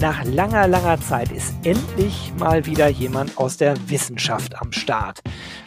nach 0.00 0.24
langer, 0.24 0.68
langer 0.68 1.00
Zeit 1.00 1.32
ist 1.32 1.54
endlich 1.64 2.32
mal 2.38 2.66
wieder 2.66 2.88
jemand 2.88 3.38
aus 3.38 3.56
der 3.56 3.74
Wissenschaft 3.88 4.60
am 4.60 4.72
Start. 4.72 5.20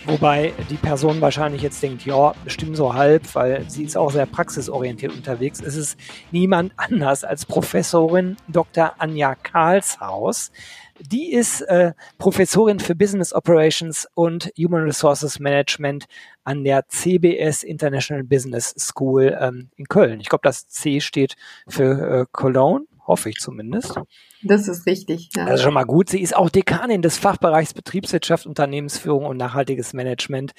Wobei 0.05 0.53
die 0.69 0.75
Person 0.75 1.19
wahrscheinlich 1.19 1.63
jetzt 1.63 1.81
denkt, 1.81 2.05
ja, 2.05 2.33
bestimmt 2.43 2.77
so 2.77 2.93
halb, 2.93 3.23
weil 3.33 3.67
sie 3.69 3.83
ist 3.83 3.97
auch 3.97 4.11
sehr 4.11 4.27
praxisorientiert 4.27 5.13
unterwegs. 5.13 5.61
Es 5.61 5.75
ist 5.75 5.97
niemand 6.31 6.73
anders 6.77 7.23
als 7.23 7.45
Professorin 7.45 8.37
Dr. 8.47 8.93
Anja 8.99 9.35
Karlshaus. 9.35 10.51
Die 10.99 11.31
ist 11.31 11.61
äh, 11.61 11.93
Professorin 12.17 12.79
für 12.79 12.93
Business 12.93 13.33
Operations 13.33 14.07
und 14.15 14.51
Human 14.57 14.83
Resources 14.83 15.39
Management 15.39 16.05
an 16.43 16.63
der 16.63 16.87
CBS 16.87 17.63
International 17.63 18.23
Business 18.23 18.75
School 18.77 19.37
ähm, 19.39 19.69
in 19.77 19.85
Köln. 19.85 20.19
Ich 20.19 20.29
glaube, 20.29 20.41
das 20.43 20.67
C 20.67 20.99
steht 20.99 21.35
für 21.67 22.21
äh, 22.21 22.25
Cologne 22.31 22.85
hoffe 23.09 23.29
ich 23.29 23.39
zumindest. 23.39 23.99
Das 24.43 24.69
ist 24.69 24.85
richtig. 24.85 25.29
Ja. 25.35 25.45
Also 25.45 25.63
schon 25.63 25.73
mal 25.73 25.83
gut. 25.83 26.09
Sie 26.09 26.21
ist 26.21 26.35
auch 26.35 26.49
Dekanin 26.49 27.01
des 27.01 27.17
Fachbereichs 27.17 27.73
Betriebswirtschaft, 27.73 28.45
Unternehmensführung 28.45 29.25
und 29.25 29.35
nachhaltiges 29.35 29.93
Management. 29.93 30.53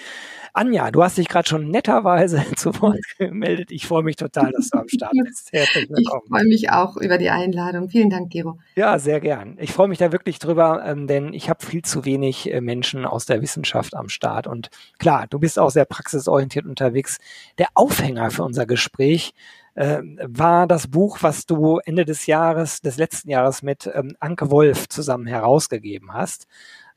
Anja, 0.53 0.91
du 0.91 1.03
hast 1.03 1.17
dich 1.17 1.29
gerade 1.29 1.49
schon 1.49 1.71
netterweise 1.71 2.45
zu 2.57 2.79
Wort 2.83 2.99
gemeldet. 3.19 3.71
Ich 3.71 3.87
freue 3.87 4.03
mich 4.03 4.17
total, 4.17 4.51
dass 4.51 4.69
du 4.69 4.79
am 4.79 4.89
Start 4.89 5.13
bist. 5.25 5.53
Herzlich 5.53 5.89
willkommen. 5.89 6.23
Ich 6.25 6.29
freue 6.29 6.45
mich 6.45 6.71
auch 6.71 6.97
über 6.97 7.19
die 7.19 7.31
Einladung. 7.31 7.89
Vielen 7.89 8.11
Dank, 8.11 8.31
Gero. 8.31 8.59
Ja, 8.75 8.99
sehr 8.99 9.21
gern. 9.21 9.57
Ich 9.61 9.73
freue 9.73 9.89
mich 9.89 9.99
da 9.99 10.11
wirklich 10.11 10.41
drüber, 10.41 10.83
ähm, 10.85 11.07
denn 11.07 11.33
ich 11.33 11.49
habe 11.49 11.65
viel 11.65 11.83
zu 11.83 12.05
wenig 12.05 12.53
äh, 12.53 12.61
Menschen 12.61 13.07
aus 13.07 13.27
der 13.27 13.41
Wissenschaft 13.41 13.95
am 13.95 14.09
Start. 14.09 14.49
Und 14.49 14.71
klar, 14.99 15.27
du 15.31 15.39
bist 15.39 15.59
auch 15.59 15.71
sehr 15.71 15.85
praxisorientiert 15.85 16.67
unterwegs. 16.67 17.19
Der 17.59 17.69
Aufhänger 17.75 18.33
für 18.33 18.43
unser 18.43 18.67
Gespräch 18.67 19.33
äh, 19.75 20.01
war 20.23 20.67
das 20.67 20.89
Buch, 20.89 21.19
was 21.21 21.47
du 21.47 21.79
Ende 21.79 22.05
des 22.05 22.27
Jahres, 22.27 22.81
des 22.81 22.97
letzten 22.97 23.31
Jahres 23.31 23.63
mit 23.63 23.91
ähm, 23.93 24.17
Anke 24.21 24.51
Wolf 24.51 24.89
zusammen 24.89 25.27
herausgegeben 25.27 26.13
hast. 26.13 26.47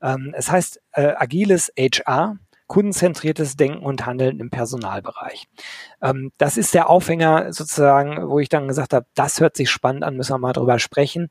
Ähm, 0.02 0.34
es 0.36 0.52
heißt 0.52 0.82
äh, 0.94 1.14
Agiles 1.16 1.72
HR, 1.78 2.38
kundenzentriertes 2.68 3.56
Denken 3.56 3.86
und 3.86 4.06
Handeln 4.06 4.40
im 4.40 4.50
Personalbereich. 4.50 5.48
Ähm, 6.02 6.32
das 6.38 6.58
ist 6.58 6.74
der 6.74 6.90
Aufhänger 6.90 7.54
sozusagen, 7.54 8.30
wo 8.30 8.40
ich 8.40 8.50
dann 8.50 8.68
gesagt 8.68 8.94
habe, 8.94 9.06
das 9.14 9.40
hört 9.40 9.56
sich 9.56 9.70
spannend 9.70 10.04
an, 10.04 10.18
müssen 10.18 10.34
wir 10.34 10.40
mal 10.40 10.54
drüber 10.54 10.80
sprechen. 10.80 11.30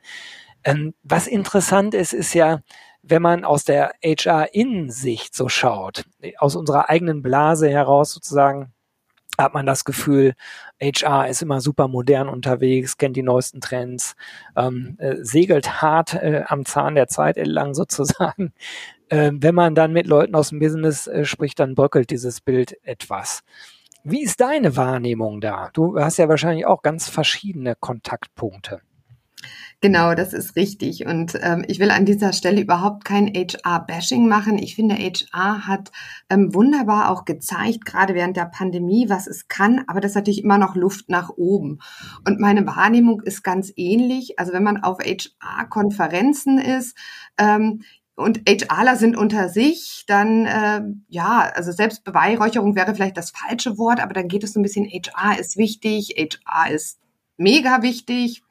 Ähm, 0.65 0.95
was 1.03 1.27
interessant 1.27 1.95
ist, 1.95 2.12
ist 2.12 2.34
ja, 2.34 2.61
wenn 3.03 3.23
man 3.23 3.45
aus 3.45 3.65
der 3.65 3.93
HR-Innensicht 4.05 5.34
so 5.34 5.49
schaut, 5.49 6.05
aus 6.39 6.55
unserer 6.55 6.89
eigenen 6.89 7.23
Blase 7.23 7.69
heraus 7.69 8.12
sozusagen, 8.12 8.73
hat 9.38 9.55
man 9.55 9.66
das 9.66 9.84
Gefühl, 9.84 10.34
HR 10.80 11.28
ist 11.28 11.42
immer 11.42 11.61
super 11.61 11.88
modern 11.88 12.28
unterwegs, 12.28 12.98
kennt 12.98 13.16
die 13.16 13.22
neuesten 13.22 13.61
Trends, 13.61 14.14
ähm, 14.56 14.97
äh, 14.98 15.16
segelt 15.20 15.83
hart 15.83 16.14
äh, 16.14 16.44
am 16.47 16.64
Zahn 16.64 16.94
der 16.94 17.08
Zeit 17.08 17.36
entlang 17.36 17.75
sozusagen. 17.75 18.53
Äh, 19.08 19.33
wenn 19.34 19.55
man 19.55 19.75
dann 19.75 19.92
mit 19.92 20.06
Leuten 20.06 20.34
aus 20.34 20.50
dem 20.50 20.58
Business 20.58 21.06
äh, 21.06 21.25
spricht, 21.25 21.60
dann 21.60 21.75
bröckelt 21.75 22.10
dieses 22.10 22.41
Bild 22.41 22.77
etwas. 22.84 23.42
Wie 24.05 24.22
ist 24.22 24.41
deine 24.41 24.77
Wahrnehmung 24.77 25.41
da? 25.41 25.70
Du 25.72 25.98
hast 25.98 26.16
ja 26.19 26.28
wahrscheinlich 26.28 26.66
auch 26.66 26.83
ganz 26.83 27.08
verschiedene 27.08 27.77
Kontaktpunkte. 27.77 28.81
Genau, 29.80 30.14
das 30.14 30.32
ist 30.32 30.56
richtig. 30.56 31.06
Und 31.06 31.38
ähm, 31.42 31.64
ich 31.66 31.80
will 31.80 31.91
an 31.91 32.04
dieser 32.04 32.32
Stelle 32.32 32.60
überhaupt 32.60 33.04
kein 33.04 33.26
HR-Bashing 33.26 34.28
machen. 34.28 34.58
Ich 34.58 34.76
finde, 34.76 34.94
HR 34.94 35.66
hat 35.66 35.91
ähm, 36.30 36.54
wunderbar 36.54 37.10
auch 37.10 37.25
gezeigt, 37.25 37.84
gerade 37.84 38.14
während 38.14 38.36
der 38.36 38.47
Pandemie, 38.47 39.08
was 39.08 39.26
es 39.26 39.48
kann, 39.48 39.84
aber 39.88 40.00
das 40.00 40.12
ist 40.12 40.16
natürlich 40.16 40.44
immer 40.44 40.58
noch 40.58 40.76
Luft 40.76 41.08
nach 41.08 41.30
oben. 41.30 41.80
Und 42.26 42.41
meine 42.41 42.66
Wahrnehmung 42.66 43.22
ist 43.22 43.42
ganz 43.42 43.72
ähnlich. 43.76 44.38
Also 44.38 44.53
wenn 44.53 44.62
man 44.62 44.82
auf 44.82 44.98
HR-Konferenzen 44.98 46.59
ist, 46.59 46.97
ähm, 47.38 47.82
und 48.14 48.42
HRler 48.47 48.97
sind 48.97 49.16
unter 49.16 49.48
sich, 49.48 50.04
dann 50.06 50.47
äh, 50.47 50.82
ja, 51.09 51.50
also 51.54 51.72
Selbstbeweihräucherung 51.72 52.76
wäre 52.76 52.94
vielleicht 52.94 53.16
das 53.16 53.30
falsche 53.30 53.78
Wort, 53.78 54.00
aber 54.00 54.12
dann 54.12 54.28
geht 54.28 54.44
es 54.44 54.53
so 54.53 54.60
ein 54.60 54.62
bisschen, 54.62 54.86
HR 54.86 55.38
ist 55.38 55.56
wichtig, 55.56 56.14
HR 56.19 56.70
ist 56.70 56.98
mega 57.36 57.82
wichtig. 57.82 58.42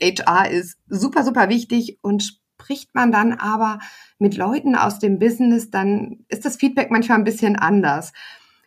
HR 0.00 0.50
ist 0.50 0.78
super, 0.88 1.24
super 1.24 1.48
wichtig 1.48 1.98
und 2.02 2.22
spricht 2.22 2.94
man 2.94 3.10
dann 3.10 3.32
aber 3.32 3.80
mit 4.18 4.36
Leuten 4.36 4.76
aus 4.76 4.98
dem 4.98 5.18
Business, 5.18 5.70
dann 5.70 6.24
ist 6.28 6.44
das 6.44 6.56
Feedback 6.56 6.90
manchmal 6.90 7.18
ein 7.18 7.24
bisschen 7.24 7.56
anders. 7.56 8.12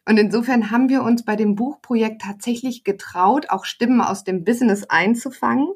Und 0.08 0.18
insofern 0.18 0.70
haben 0.70 0.90
wir 0.90 1.02
uns 1.02 1.26
bei 1.26 1.36
dem 1.36 1.56
Buchprojekt 1.56 2.22
tatsächlich 2.22 2.84
getraut, 2.84 3.50
auch 3.50 3.66
Stimmen 3.66 4.02
aus 4.02 4.24
dem 4.24 4.44
Business 4.44 4.84
einzufangen. 4.84 5.68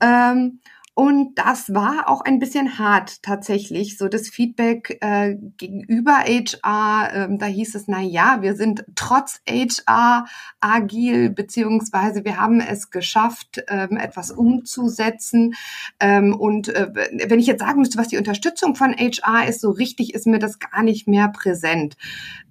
Ähm, 0.00 0.60
und 0.94 1.34
das 1.34 1.74
war 1.74 2.08
auch 2.08 2.20
ein 2.20 2.38
bisschen 2.38 2.78
hart 2.78 3.20
tatsächlich, 3.24 3.98
so 3.98 4.06
das 4.06 4.28
Feedback 4.28 4.98
äh, 5.00 5.34
gegenüber 5.56 6.18
HR. 6.18 7.10
Ähm, 7.12 7.38
da 7.38 7.46
hieß 7.46 7.74
es, 7.74 7.88
na 7.88 8.00
ja, 8.00 8.42
wir 8.42 8.54
sind 8.54 8.84
trotz 8.94 9.40
HR 9.48 10.26
agil, 10.60 11.30
beziehungsweise 11.30 12.24
wir 12.24 12.38
haben 12.38 12.60
es 12.60 12.90
geschafft, 12.90 13.64
ähm, 13.66 13.96
etwas 13.96 14.30
umzusetzen. 14.30 15.54
Ähm, 15.98 16.32
und 16.32 16.68
äh, 16.68 16.88
wenn 17.26 17.40
ich 17.40 17.48
jetzt 17.48 17.60
sagen 17.60 17.80
müsste, 17.80 17.98
was 17.98 18.08
die 18.08 18.18
Unterstützung 18.18 18.76
von 18.76 18.94
HR 18.94 19.48
ist, 19.48 19.60
so 19.60 19.72
richtig 19.72 20.14
ist 20.14 20.28
mir 20.28 20.38
das 20.38 20.60
gar 20.60 20.84
nicht 20.84 21.08
mehr 21.08 21.26
präsent. 21.28 21.96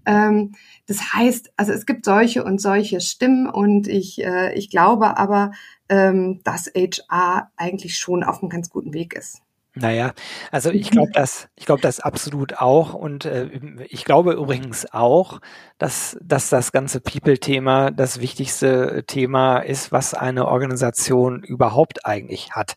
Ähm, 0.06 0.52
das 0.88 1.14
heißt, 1.14 1.54
also 1.56 1.72
es 1.72 1.86
gibt 1.86 2.06
solche 2.06 2.44
und 2.44 2.60
solche 2.60 3.00
Stimmen 3.02 3.48
und 3.48 3.88
ich, 3.88 4.24
äh, 4.24 4.54
ich 4.54 4.70
glaube 4.70 5.18
aber, 5.18 5.52
ähm, 5.90 6.42
dass 6.44 6.68
HR 6.68 7.52
eigentlich 7.56 7.98
schon 7.98 8.24
auf 8.24 8.42
einem 8.42 8.50
ganz 8.50 8.70
guten 8.70 8.94
Weg 8.94 9.14
ist. 9.14 9.42
Naja, 9.76 10.14
also 10.52 10.70
ich 10.70 10.92
glaube 10.92 11.12
das, 11.14 11.48
ich 11.56 11.66
glaube 11.66 11.82
das 11.82 12.00
absolut 12.00 12.60
auch 12.60 12.94
und 12.94 13.26
äh, 13.26 13.50
ich 13.90 14.06
glaube 14.06 14.34
übrigens 14.34 14.86
auch, 14.94 15.40
dass, 15.80 16.16
dass 16.22 16.50
das 16.50 16.72
ganze 16.72 17.02
People-Thema 17.02 17.90
das 17.90 18.20
wichtigste 18.20 19.04
Thema 19.08 19.58
ist, 19.58 19.92
was 19.92 20.14
eine 20.14 20.48
Organisation 20.48 21.42
überhaupt 21.42 22.06
eigentlich 22.06 22.52
hat. 22.52 22.76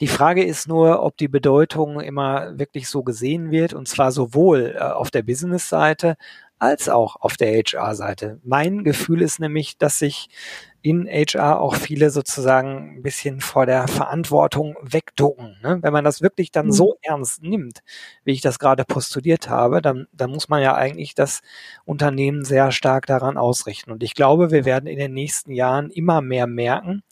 Die 0.00 0.06
Frage 0.06 0.42
ist 0.42 0.68
nur, 0.68 1.02
ob 1.02 1.18
die 1.18 1.28
Bedeutung 1.28 2.00
immer 2.00 2.58
wirklich 2.58 2.88
so 2.88 3.02
gesehen 3.02 3.50
wird 3.50 3.74
und 3.74 3.86
zwar 3.86 4.10
sowohl 4.10 4.74
äh, 4.78 4.82
auf 4.82 5.10
der 5.10 5.22
Business-Seite 5.22 6.16
als 6.58 6.88
auch 6.88 7.16
auf 7.16 7.36
der 7.36 7.52
HR-Seite. 7.52 8.40
Mein 8.44 8.84
Gefühl 8.84 9.22
ist 9.22 9.40
nämlich, 9.40 9.78
dass 9.78 9.98
sich 9.98 10.28
in 10.80 11.08
HR 11.08 11.60
auch 11.60 11.74
viele 11.74 12.10
sozusagen 12.10 12.98
ein 12.98 13.02
bisschen 13.02 13.40
vor 13.40 13.66
der 13.66 13.88
Verantwortung 13.88 14.76
wegducken. 14.80 15.56
Ne? 15.62 15.78
Wenn 15.82 15.92
man 15.92 16.04
das 16.04 16.22
wirklich 16.22 16.52
dann 16.52 16.70
so 16.70 16.92
mhm. 16.92 16.98
ernst 17.02 17.42
nimmt, 17.42 17.80
wie 18.24 18.32
ich 18.32 18.40
das 18.42 18.60
gerade 18.60 18.84
postuliert 18.84 19.48
habe, 19.48 19.82
dann, 19.82 20.06
dann 20.12 20.30
muss 20.30 20.48
man 20.48 20.62
ja 20.62 20.76
eigentlich 20.76 21.14
das 21.16 21.40
Unternehmen 21.84 22.44
sehr 22.44 22.70
stark 22.70 23.06
daran 23.06 23.36
ausrichten. 23.36 23.90
Und 23.90 24.04
ich 24.04 24.14
glaube, 24.14 24.52
wir 24.52 24.64
werden 24.64 24.86
in 24.86 24.98
den 24.98 25.14
nächsten 25.14 25.52
Jahren 25.52 25.90
immer 25.90 26.20
mehr 26.20 26.46
merken, 26.46 27.02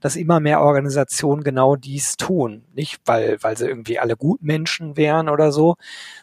dass 0.00 0.14
immer 0.14 0.38
mehr 0.38 0.60
Organisationen 0.60 1.42
genau 1.42 1.74
dies 1.74 2.16
tun. 2.16 2.64
Nicht, 2.74 3.00
weil, 3.06 3.38
weil 3.42 3.56
sie 3.56 3.66
irgendwie 3.66 3.98
alle 3.98 4.16
Gutmenschen 4.16 4.96
wären 4.96 5.28
oder 5.28 5.50
so, 5.50 5.76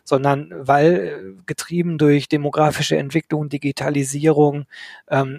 sondern 0.06 0.54
weil 0.56 0.94
äh, 0.94 1.44
getrieben 1.46 1.98
durch 1.98 2.30
demografische 2.30 2.96
Entwicklung, 2.96 3.50
Digitalisierung, 3.50 4.66
ähm, 5.10 5.38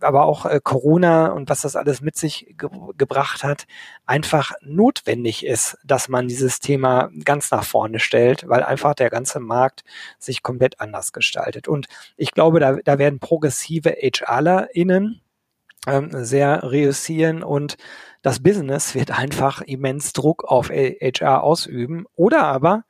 aber 0.00 0.24
auch 0.24 0.46
äh, 0.46 0.60
Corona 0.62 1.03
und 1.06 1.48
was 1.48 1.62
das 1.62 1.76
alles 1.76 2.00
mit 2.00 2.16
sich 2.16 2.54
ge 2.58 2.68
gebracht 2.96 3.44
hat, 3.44 3.66
einfach 4.06 4.52
notwendig 4.62 5.44
ist, 5.44 5.78
dass 5.84 6.08
man 6.08 6.28
dieses 6.28 6.60
Thema 6.60 7.10
ganz 7.24 7.50
nach 7.50 7.64
vorne 7.64 7.98
stellt, 7.98 8.48
weil 8.48 8.62
einfach 8.62 8.94
der 8.94 9.10
ganze 9.10 9.40
Markt 9.40 9.84
sich 10.18 10.42
komplett 10.42 10.80
anders 10.80 11.12
gestaltet. 11.12 11.68
Und 11.68 11.86
ich 12.16 12.32
glaube, 12.32 12.60
da, 12.60 12.76
da 12.84 12.98
werden 12.98 13.18
progressive 13.18 13.90
HRlerInnen 13.90 15.20
ähm, 15.86 16.10
sehr 16.12 16.62
reüssieren 16.62 17.42
und 17.42 17.76
das 18.22 18.42
Business 18.42 18.94
wird 18.94 19.10
einfach 19.10 19.60
immens 19.60 20.12
Druck 20.12 20.44
auf 20.44 20.70
HR 20.70 21.42
ausüben 21.42 22.06
oder 22.16 22.44
aber 22.44 22.84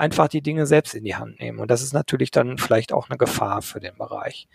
einfach 0.00 0.28
die 0.28 0.40
Dinge 0.40 0.66
selbst 0.66 0.94
in 0.94 1.04
die 1.04 1.14
Hand 1.14 1.40
nehmen. 1.40 1.58
Und 1.58 1.70
das 1.70 1.82
ist 1.82 1.92
natürlich 1.92 2.30
dann 2.30 2.56
vielleicht 2.58 2.92
auch 2.92 3.10
eine 3.10 3.18
Gefahr 3.18 3.62
für 3.62 3.80
den 3.80 3.96
Bereich. 3.96 4.48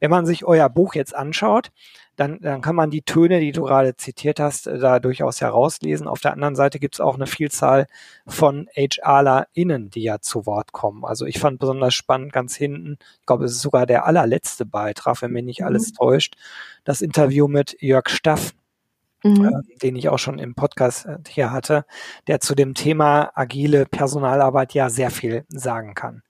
wenn 0.00 0.10
man 0.10 0.26
sich 0.26 0.44
euer 0.44 0.68
Buch 0.68 0.96
jetzt 0.96 1.14
anschaut, 1.14 1.70
dann, 2.16 2.40
dann 2.40 2.60
kann 2.60 2.74
man 2.74 2.90
die 2.90 3.02
Töne, 3.02 3.38
die 3.38 3.52
du 3.52 3.62
gerade 3.62 3.96
zitiert 3.96 4.40
hast, 4.40 4.66
äh, 4.66 4.78
da 4.78 4.98
durchaus 4.98 5.40
herauslesen. 5.40 6.08
Auf 6.08 6.20
der 6.20 6.32
anderen 6.32 6.56
Seite 6.56 6.80
gibt 6.80 6.96
es 6.96 7.00
auch 7.00 7.14
eine 7.14 7.28
Vielzahl 7.28 7.86
von 8.26 8.68
HRlerInnen, 8.74 9.90
die 9.90 10.02
ja 10.02 10.18
zu 10.20 10.44
Wort 10.44 10.72
kommen. 10.72 11.04
Also 11.04 11.24
ich 11.24 11.38
fand 11.38 11.60
besonders 11.60 11.94
spannend 11.94 12.32
ganz 12.32 12.56
hinten, 12.56 12.98
ich 13.20 13.26
glaube, 13.26 13.44
es 13.44 13.52
ist 13.52 13.62
sogar 13.62 13.86
der 13.86 14.04
allerletzte 14.06 14.66
Beitrag, 14.66 15.22
wenn 15.22 15.32
mich 15.32 15.44
nicht 15.44 15.64
alles 15.64 15.92
mhm. 15.92 15.96
täuscht, 15.96 16.34
das 16.84 17.00
Interview 17.00 17.46
mit 17.46 17.76
Jörg 17.80 18.08
Staff, 18.08 18.52
Mhm. 19.22 19.44
Äh, 19.44 19.78
den 19.78 19.96
ich 19.96 20.08
auch 20.08 20.18
schon 20.18 20.38
im 20.38 20.54
Podcast 20.54 21.06
äh, 21.06 21.18
hier 21.28 21.52
hatte, 21.52 21.84
der 22.26 22.40
zu 22.40 22.54
dem 22.54 22.74
Thema 22.74 23.30
agile 23.34 23.86
Personalarbeit 23.86 24.74
ja 24.74 24.90
sehr 24.90 25.10
viel 25.10 25.44
sagen 25.48 25.94
kann. 25.94 26.22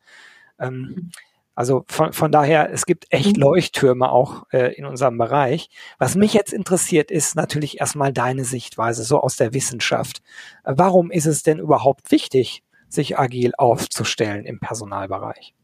Ähm. 0.58 1.10
Also 1.54 1.84
von, 1.86 2.14
von 2.14 2.32
daher, 2.32 2.72
es 2.72 2.86
gibt 2.86 3.06
echt 3.10 3.36
mhm. 3.36 3.42
Leuchttürme 3.42 4.10
auch 4.10 4.44
äh, 4.52 4.72
in 4.74 4.86
unserem 4.86 5.18
Bereich. 5.18 5.68
Was 5.98 6.14
mich 6.14 6.32
jetzt 6.32 6.52
interessiert, 6.52 7.10
ist 7.10 7.36
natürlich 7.36 7.78
erstmal 7.78 8.10
deine 8.10 8.44
Sichtweise, 8.44 9.04
so 9.04 9.20
aus 9.20 9.36
der 9.36 9.52
Wissenschaft. 9.52 10.22
Warum 10.64 11.10
ist 11.10 11.26
es 11.26 11.42
denn 11.42 11.58
überhaupt 11.58 12.10
wichtig, 12.10 12.62
sich 12.88 13.18
agil 13.18 13.52
aufzustellen 13.58 14.46
im 14.46 14.60
Personalbereich? 14.60 15.54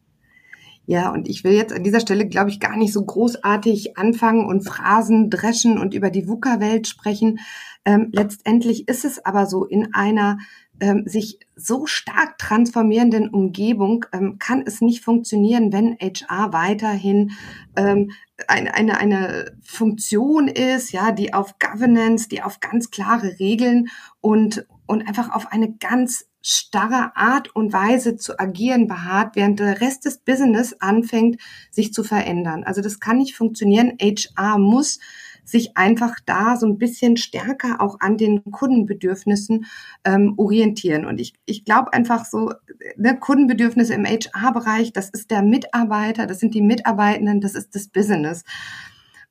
Ja, 0.91 1.11
und 1.11 1.29
ich 1.29 1.45
will 1.45 1.53
jetzt 1.53 1.75
an 1.75 1.85
dieser 1.85 2.01
Stelle, 2.01 2.27
glaube 2.27 2.49
ich, 2.49 2.61
gar 2.61 2.75
nicht 2.75 2.95
so 2.95 3.05
großartig 3.05 3.99
anfangen 3.99 4.47
und 4.47 4.63
Phrasen 4.63 5.29
dreschen 5.29 5.77
und 5.77 5.93
über 5.93 6.09
die 6.09 6.27
VUCA-Welt 6.27 6.89
sprechen. 6.89 7.41
Ähm, 7.85 8.09
letztendlich 8.11 8.89
ist 8.89 9.05
es 9.05 9.23
aber 9.23 9.45
so, 9.45 9.67
in 9.67 9.93
einer 9.93 10.39
ähm, 10.81 11.03
sich 11.05 11.41
so 11.57 11.85
stark 11.85 12.39
transformierenden 12.39 13.29
Umgebung 13.29 14.07
ähm, 14.15 14.39
kann 14.39 14.63
es 14.67 14.81
nicht 14.81 15.05
funktionieren, 15.05 15.75
wenn 15.75 15.99
HR 16.01 16.55
weiterhin 16.55 17.33
ähm, 17.77 18.13
eine, 18.47 18.73
eine, 18.73 18.97
eine 18.97 19.59
Funktion 19.63 20.49
ist, 20.49 20.93
ja, 20.93 21.13
die 21.13 21.35
auf 21.35 21.59
Governance, 21.59 22.31
die 22.31 22.43
auf 22.43 22.61
ganz 22.61 22.91
klare 22.91 23.39
Regeln 23.39 23.89
und, 24.23 24.67
und 24.87 25.07
einfach 25.07 25.35
auf 25.35 25.53
eine 25.53 25.71
ganz 25.75 26.28
starre 26.49 27.15
Art 27.15 27.55
und 27.55 27.75
Weise 27.75 28.17
zu 28.17 28.41
agieren 28.41 28.89
beharrt, 28.89 29.37
während 29.37 29.61
der 29.61 29.83
Rest 29.83 30.07
des 30.07 30.19
Business 30.19 30.75
anfängt, 30.81 31.41
sich 31.71 31.93
zu 31.93 32.03
verändern. 32.03 32.65
Also 32.65 32.81
das 32.81 33.01
kann 33.01 33.19
nicht 33.19 33.37
funktionieren. 33.37 33.99
HR 34.01 34.59
muss 34.59 34.99
sich 35.45 35.77
einfach 35.77 36.17
da 36.25 36.57
so 36.57 36.67
ein 36.67 36.79
bisschen 36.79 37.19
stärker 37.19 37.83
auch 37.83 38.01
an 38.01 38.17
den 38.17 38.45
Kundenbedürfnissen 38.51 39.67
ähm, 40.05 40.35
orientieren. 40.39 41.05
Und 41.05 41.21
ich, 41.21 41.35
ich 41.45 41.67
glaube 41.67 41.93
einfach 41.93 42.25
so, 42.25 42.53
ne, 42.97 43.19
Kundenbedürfnisse 43.19 43.93
im 43.93 44.07
HR-Bereich, 44.07 44.95
das 44.95 45.11
ist 45.11 45.31
der 45.31 45.43
Mitarbeiter, 45.43 46.27
das 46.27 46.39
sind 46.39 46.55
die 46.55 46.63
Mitarbeitenden, 46.63 47.43
das 47.43 47.55
ist 47.55 47.75
das 47.75 47.89
Business. 47.89 48.45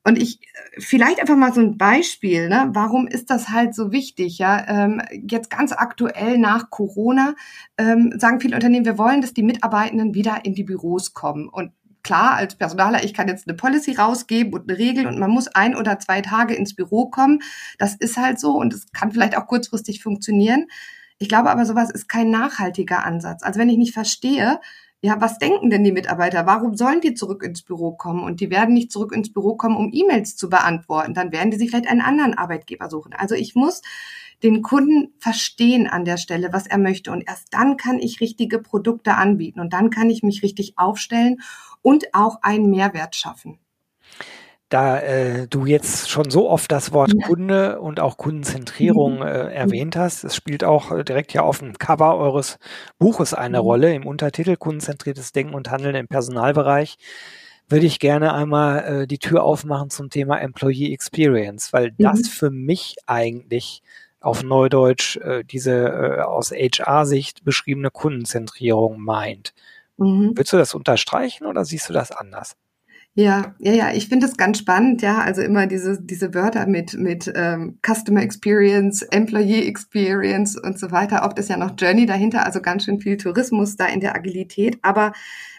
Und 0.08 0.18
ich, 0.22 0.40
vielleicht 0.78 1.20
einfach 1.20 1.36
mal 1.36 1.54
so 1.54 1.60
ein 1.60 1.78
Beispiel, 1.78 2.48
ne? 2.48 2.70
warum 2.72 3.08
ist 3.08 3.30
das 3.30 3.50
halt 3.50 3.76
so 3.76 3.92
wichtig? 3.92 4.38
Ja, 4.38 4.66
ähm, 4.66 5.02
jetzt 5.12 5.50
ganz 5.50 5.74
aktuell 5.74 6.38
nach 6.38 6.70
Corona 6.70 7.36
ähm, 7.78 8.14
sagen 8.18 8.40
viele 8.40 8.56
Unternehmen, 8.56 8.86
wir 8.86 8.98
wollen, 8.98 9.20
dass 9.20 9.34
die 9.34 9.44
Mitarbeitenden 9.44 10.14
wieder 10.14 10.46
in 10.46 10.54
die 10.54 10.64
Büros 10.64 11.14
kommen. 11.14 11.50
Und 11.50 11.74
klar, 12.04 12.36
als 12.36 12.56
Personaler, 12.56 13.04
ich 13.04 13.14
kann 13.14 13.28
jetzt 13.28 13.50
eine 13.50 13.58
Policy 13.58 13.96
rausgeben 13.96 14.54
und 14.54 14.70
eine 14.70 14.80
Regel 14.80 15.08
und 15.08 15.20
man 15.20 15.30
muss 15.30 15.50
ein 15.50 15.76
oder 15.76 16.00
zwei 16.00 16.22
Tage 16.22 16.54
ins 16.54 16.74
Büro 16.74 17.10
kommen. 17.10 17.40
Das 17.78 17.94
ist 17.94 18.16
halt 18.16 18.40
so 18.40 18.52
und 18.52 18.74
es 18.74 18.90
kann 18.94 19.12
vielleicht 19.12 19.38
auch 19.38 19.48
kurzfristig 19.48 20.02
funktionieren. 20.02 20.68
Ich 21.20 21.28
glaube 21.28 21.50
aber, 21.50 21.66
sowas 21.66 21.92
ist 21.92 22.08
kein 22.08 22.30
nachhaltiger 22.30 23.04
Ansatz. 23.04 23.44
Also 23.44 23.60
wenn 23.60 23.68
ich 23.68 23.78
nicht 23.78 23.94
verstehe, 23.94 24.62
ja, 25.02 25.22
was 25.22 25.38
denken 25.38 25.70
denn 25.70 25.84
die 25.84 25.92
Mitarbeiter? 25.92 26.46
Warum 26.48 26.76
sollen 26.76 27.02
die 27.02 27.14
zurück 27.14 27.44
ins 27.44 27.62
Büro 27.62 27.92
kommen? 27.92 28.24
Und 28.24 28.40
die 28.42 28.50
werden 28.50 28.74
nicht 28.74 28.92
zurück 28.92 29.14
ins 29.14 29.32
Büro 29.32 29.56
kommen, 29.56 29.78
um 29.78 29.92
E-Mails 29.94 30.36
zu 30.36 30.50
beantworten. 30.50 31.14
Dann 31.14 31.32
werden 31.32 31.52
die 31.52 31.58
sich 31.58 31.70
vielleicht 31.70 31.88
einen 31.88 32.02
anderen 32.02 32.34
Arbeitgeber 32.34 32.90
suchen. 32.90 33.14
Also 33.14 33.36
ich 33.36 33.54
muss 33.54 33.84
den 34.44 34.64
Kunden 34.64 35.14
verstehen 35.20 35.88
an 35.88 36.04
der 36.04 36.18
Stelle, 36.18 36.52
was 36.52 36.66
er 36.66 36.80
möchte. 36.80 37.12
Und 37.12 37.24
erst 37.28 37.54
dann 37.54 37.78
kann 37.78 38.00
ich 38.00 38.22
richtige 38.22 38.60
Produkte 38.60 39.14
anbieten. 39.16 39.60
Und 39.60 39.72
dann 39.74 39.92
kann 39.92 40.10
ich 40.10 40.24
mich 40.24 40.42
richtig 40.42 40.74
aufstellen 40.78 41.42
und 41.84 42.14
auch 42.14 42.42
einen 42.42 42.70
Mehrwert 42.70 43.16
schaffen 43.16 43.60
da 44.70 45.00
äh, 45.00 45.48
du 45.48 45.66
jetzt 45.66 46.10
schon 46.10 46.30
so 46.30 46.50
oft 46.50 46.72
das 46.72 46.92
Wort 46.92 47.14
Kunde 47.24 47.80
und 47.80 48.00
auch 48.00 48.18
Kundenzentrierung 48.18 49.18
mhm. 49.18 49.22
äh, 49.22 49.54
erwähnt 49.54 49.96
hast, 49.96 50.24
es 50.24 50.36
spielt 50.36 50.64
auch 50.64 50.92
äh, 50.92 51.04
direkt 51.04 51.34
ja 51.34 51.42
auf 51.42 51.60
dem 51.60 51.78
Cover 51.78 52.18
eures 52.18 52.60
Buches 53.00 53.34
eine 53.34 53.60
mhm. 53.60 53.64
Rolle 53.64 53.94
im 53.94 54.06
Untertitel 54.06 54.58
Kundenzentriertes 54.58 55.32
Denken 55.32 55.54
und 55.54 55.72
Handeln 55.72 55.96
im 55.96 56.08
Personalbereich, 56.08 56.98
würde 57.70 57.86
ich 57.86 58.00
gerne 58.00 58.34
einmal 58.34 59.04
äh, 59.04 59.08
die 59.08 59.20
Tür 59.20 59.44
aufmachen 59.44 59.90
zum 59.90 60.10
Thema 60.10 60.40
Employee 60.40 60.94
Experience, 60.94 61.72
weil 61.72 61.92
mhm. 61.92 62.04
das 62.04 62.28
für 62.28 62.52
mich 62.52 62.98
eigentlich 63.06 63.82
auf 64.20 64.44
Neudeutsch 64.44 65.16
äh, 65.18 65.44
diese 65.46 65.74
äh, 65.74 66.22
aus 66.22 66.52
HR-Sicht 66.52 67.46
beschriebene 67.46 67.92
Kundenzentrierung 67.92 69.00
meint. 69.00 69.54
Mhm. 69.96 70.34
Willst 70.36 70.52
du 70.52 70.58
das 70.58 70.74
unterstreichen 70.74 71.46
oder 71.46 71.64
siehst 71.64 71.88
du 71.88 71.94
das 71.94 72.12
anders? 72.12 72.58
Ja, 73.20 73.56
ja, 73.58 73.74
ja, 73.74 73.92
ich 73.94 74.10
finde 74.10 74.28
es 74.28 74.38
ganz 74.38 74.60
spannend, 74.60 75.02
ja, 75.02 75.18
also 75.18 75.42
immer 75.42 75.66
diese, 75.66 76.00
diese 76.00 76.36
Wörter 76.36 76.68
mit, 76.68 76.94
mit 76.94 77.32
ähm, 77.34 77.80
Customer 77.84 78.22
Experience, 78.22 79.02
Employee 79.02 79.68
Experience 79.68 80.56
und 80.56 80.78
so 80.78 80.92
weiter. 80.92 81.26
Oft 81.26 81.40
ist 81.40 81.50
ja 81.50 81.58
noch 81.58 81.74
Journey 81.80 82.06
dahinter, 82.06 82.46
also 82.46 82.62
ganz 82.62 82.86
schön 82.86 83.02
viel 83.02 83.18
Tourismus 83.18 83.76
da 83.76 83.88
in 83.88 84.02
der 84.02 84.16
Agilität. 84.16 84.78
Aber 84.84 85.14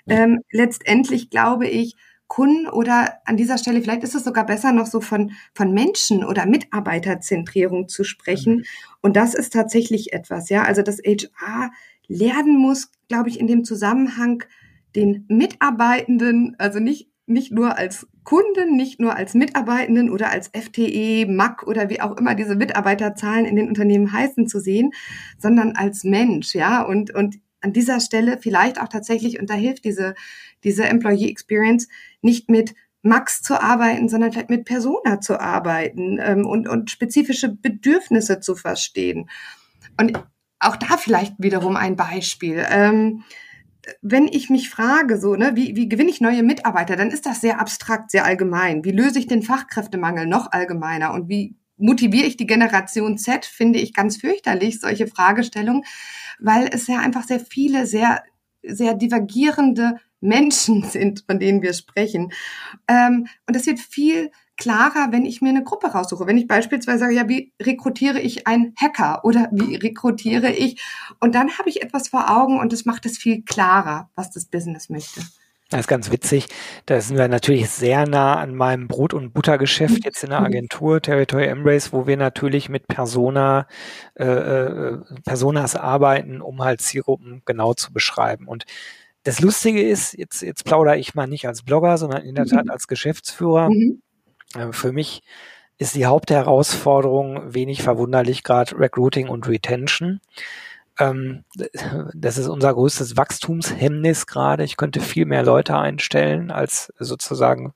ähm, 0.06 0.38
letztendlich 0.52 1.31
glaube 1.31 1.66
ich, 1.66 1.96
Kunden 2.28 2.69
oder 2.69 3.14
an 3.25 3.37
dieser 3.37 3.58
Stelle, 3.58 3.82
vielleicht 3.82 4.05
ist 4.05 4.14
es 4.14 4.22
sogar 4.22 4.46
besser, 4.46 4.70
noch 4.70 4.87
so 4.87 5.00
von, 5.00 5.32
von 5.52 5.75
Menschen 5.75 6.25
oder 6.25 6.46
Mitarbeiterzentrierung 6.46 7.88
zu 7.88 8.05
sprechen. 8.05 8.58
Mhm. 8.58 8.64
Und 9.00 9.16
das 9.16 9.34
ist 9.34 9.52
tatsächlich 9.52 10.12
etwas, 10.12 10.49
ja, 10.49 10.62
also 10.62 10.82
das 10.82 10.99
HR 10.99 11.72
lernen 12.06 12.56
muss, 12.56 12.93
glaube 13.08 13.31
ich, 13.31 13.40
in 13.40 13.49
dem 13.49 13.64
Zusammenhang 13.64 14.44
den 14.94 15.25
Mitarbeitenden, 15.26 16.55
also 16.58 16.78
nicht 16.78 17.08
nicht 17.29 17.53
nur 17.53 17.77
als 17.77 18.07
Kunden, 18.25 18.77
nicht 18.77 19.01
nur 19.01 19.17
als 19.17 19.35
Mitarbeitenden 19.35 20.11
oder 20.11 20.31
als 20.31 20.49
FTE, 20.49 21.27
MAC 21.27 21.67
oder 21.67 21.89
wie 21.89 22.01
auch 22.01 22.17
immer 22.17 22.35
diese 22.35 22.57
Mitarbeiterzahlen 22.57 23.45
in 23.47 23.57
den 23.57 23.69
Unternehmen 23.69 24.13
heißen 24.13 24.47
zu 24.47 24.61
sehen, 24.61 24.93
sondern 25.39 25.73
als 25.77 26.05
Mensch, 26.05 26.55
ja, 26.55 26.83
und, 26.83 27.15
und 27.15 27.37
an 27.61 27.73
dieser 27.73 28.01
Stelle 28.01 28.39
vielleicht 28.41 28.81
auch 28.81 28.89
tatsächlich, 28.89 29.41
und 29.41 29.51
da 29.51 29.55
hilft 29.55 29.85
diese, 29.85 30.15
diese 30.65 30.85
Employee 30.85 31.31
Experience, 31.31 31.89
nicht 32.23 32.51
mit 32.51 32.75
Max 33.03 33.43
zu 33.43 33.61
arbeiten, 33.61 34.09
sondern 34.09 34.33
vielleicht 34.33 34.51
mit 34.51 34.65
Persona 34.65 35.21
zu 35.21 35.41
arbeiten 35.41 36.19
ähm, 36.21 36.47
und, 36.47 36.69
und 36.69 36.91
spezifische 36.91 37.49
Bedürfnisse 37.49 38.41
zu 38.41 38.55
verstehen. 38.55 39.29
Und 40.01 40.19
auch 40.61 40.77
da 40.77 40.97
vielleicht 40.97 41.35
wiederum 41.39 41.77
ein 41.77 41.97
Beispiel. 41.97 42.65
Ähm, 42.69 43.25
wenn 44.02 44.29
ich 44.29 44.50
mich 44.50 44.70
frage, 44.70 45.19
so, 45.19 45.35
ne, 45.35 45.52
wie, 45.55 45.76
wie 45.76 45.88
gewinne 45.88 46.11
ich 46.11 46.20
neue 46.20 46.43
Mitarbeiter, 46.43 46.96
dann 46.96 47.11
ist 47.11 47.26
das 47.26 47.40
sehr 47.40 47.61
abstrakt, 47.61 48.11
sehr 48.11 48.24
allgemein. 48.24 48.84
Wie 48.84 48.93
löse 48.93 49.19
ich 49.19 49.27
den 49.27 49.43
Fachkräftemangel 49.43 50.27
noch 50.27 50.53
allgemeiner 50.53 51.13
und 51.13 51.29
wie 51.29 51.56
motiviere 51.77 52.27
ich 52.27 52.36
die 52.36 52.46
Generation 52.46 53.19
Z, 53.19 53.46
finde 53.46 53.79
ich 53.79 53.94
ganz 53.94 54.17
fürchterlich, 54.17 54.81
solche 54.81 55.06
Fragestellungen, 55.06 55.84
weil 56.39 56.69
es 56.72 56.86
ja 56.86 56.98
einfach 56.98 57.24
sehr 57.24 57.41
viele, 57.41 57.86
sehr, 57.86 58.22
sehr 58.63 58.94
divergierende 58.94 59.94
Menschen 60.20 60.82
sind, 60.91 61.24
von 61.27 61.39
denen 61.39 61.63
wir 61.63 61.72
sprechen. 61.72 62.32
Ähm, 62.89 63.27
und 63.46 63.56
das 63.56 63.67
wird 63.67 63.79
viel 63.79 64.31
klarer, 64.58 65.08
wenn 65.10 65.24
ich 65.24 65.41
mir 65.41 65.48
eine 65.48 65.65
Gruppe 65.65 65.86
raussuche. 65.86 66.27
Wenn 66.27 66.36
ich 66.36 66.46
beispielsweise 66.46 66.98
sage, 66.98 67.15
ja, 67.15 67.29
wie 67.29 67.53
rekrutiere 67.62 68.20
ich 68.20 68.46
einen 68.46 68.74
Hacker 68.77 69.24
oder 69.24 69.48
wie 69.53 69.77
rekrutiere 69.77 70.50
ich? 70.53 70.82
Und 71.20 71.34
dann 71.34 71.56
habe 71.58 71.70
ich 71.70 71.81
etwas 71.82 72.08
vor 72.08 72.31
Augen 72.31 72.60
und 72.60 72.72
das 72.72 72.84
macht 72.84 73.06
es 73.06 73.17
viel 73.17 73.43
klarer, 73.43 74.10
was 74.15 74.31
das 74.31 74.44
Business 74.44 74.91
möchte. 74.91 75.22
Das 75.70 75.81
ist 75.81 75.88
ganz 75.88 76.10
witzig. 76.10 76.46
Da 76.86 76.98
sind 77.00 77.19
wir 77.19 77.29
natürlich 77.29 77.69
sehr 77.69 78.08
nah 78.08 78.36
an 78.36 78.55
meinem 78.55 78.88
Brot- 78.88 79.12
und 79.12 79.34
Buttergeschäft 79.34 80.03
jetzt 80.05 80.24
in 80.24 80.31
der 80.31 80.41
mhm. 80.41 80.46
Agentur 80.46 81.03
Territory 81.03 81.44
Embrace, 81.44 81.93
wo 81.93 82.06
wir 82.06 82.17
natürlich 82.17 82.70
mit 82.70 82.88
Persona, 82.88 83.67
äh, 84.15 84.24
äh, 84.24 84.98
Personas 85.27 85.77
arbeiten, 85.77 86.41
um 86.41 86.62
halt 86.62 86.81
Zielgruppen 86.81 87.43
genau 87.44 87.74
zu 87.74 87.93
beschreiben. 87.93 88.48
Und 88.48 88.65
das 89.24 89.41
Lustige 89.41 89.86
ist, 89.86 90.15
jetzt, 90.17 90.41
jetzt 90.41 90.65
plaudere 90.65 90.96
ich 90.96 91.15
mal 91.15 91.27
nicht 91.27 91.46
als 91.46 91.62
Blogger, 91.62 91.98
sondern 91.98 92.22
in 92.22 92.34
der 92.34 92.46
mhm. 92.46 92.50
Tat 92.50 92.70
als 92.70 92.88
Geschäftsführer. 92.88 93.69
Mhm. 93.69 94.00
Äh, 94.55 94.72
für 94.72 94.93
mich 94.93 95.22
ist 95.78 95.94
die 95.94 96.06
Hauptherausforderung 96.06 97.55
wenig 97.55 97.82
verwunderlich 97.82 98.43
gerade 98.43 98.78
Recruiting 98.78 99.28
und 99.28 99.46
Retention. 99.48 100.20
Ähm, 100.98 101.44
das 102.14 102.38
ist 102.38 102.48
unser 102.48 102.74
größtes 102.74 103.17
Wachstumshemmnis 103.17 104.26
gerade. 104.26 104.64
Ich 104.64 104.76
könnte 104.76 105.00
viel 105.00 105.26
mehr 105.26 105.44
Leute 105.44 105.76
einstellen, 105.78 106.50
als 106.50 106.93
sozusagen 106.98 107.74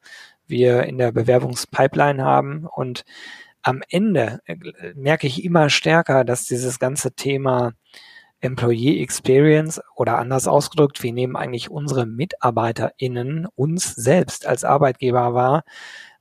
wir 0.49 0.85
in 0.85 0.99
der 0.99 1.13
Bewerbungspipeline 1.13 2.25
haben. 2.25 2.67
Und 2.67 3.05
am 3.63 3.83
Ende 3.89 4.41
äh, 4.47 4.57
merke 4.95 5.29
ich 5.29 5.45
immer 5.45 5.71
stärker, 5.71 6.25
dass 6.25 6.47
dieses 6.47 6.81
ganze 6.81 7.13
Thema 7.13 7.73
Employee 8.43 9.01
Experience 9.01 9.81
oder 9.95 10.19
anders 10.19 10.47
ausgedrückt, 10.47 11.03
wir 11.03 11.13
nehmen 11.13 11.37
eigentlich 11.37 11.71
unsere 11.71 12.07
MitarbeiterInnen 12.07 13.47
uns 13.55 13.95
selbst 13.95 14.47
als 14.47 14.65
Arbeitgeber 14.65 15.33
wahr, 15.33 15.65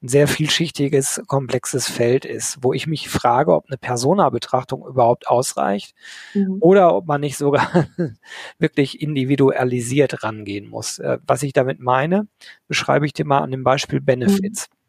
ein 0.03 0.07
sehr 0.07 0.27
vielschichtiges, 0.27 1.21
komplexes 1.27 1.89
Feld 1.89 2.25
ist, 2.25 2.57
wo 2.61 2.73
ich 2.73 2.87
mich 2.87 3.09
frage, 3.09 3.53
ob 3.53 3.67
eine 3.67 3.77
Persona-Betrachtung 3.77 4.85
überhaupt 4.85 5.27
ausreicht 5.27 5.93
mhm. 6.33 6.57
oder 6.59 6.95
ob 6.95 7.05
man 7.07 7.21
nicht 7.21 7.37
sogar 7.37 7.87
wirklich 8.59 9.01
individualisiert 9.01 10.23
rangehen 10.23 10.67
muss. 10.67 10.99
Äh, 10.99 11.19
was 11.25 11.43
ich 11.43 11.53
damit 11.53 11.79
meine, 11.79 12.27
beschreibe 12.67 13.05
ich 13.05 13.13
dir 13.13 13.25
mal 13.25 13.39
an 13.39 13.51
dem 13.51 13.63
Beispiel 13.63 14.01
Benefits. 14.01 14.69
Mhm. 14.69 14.80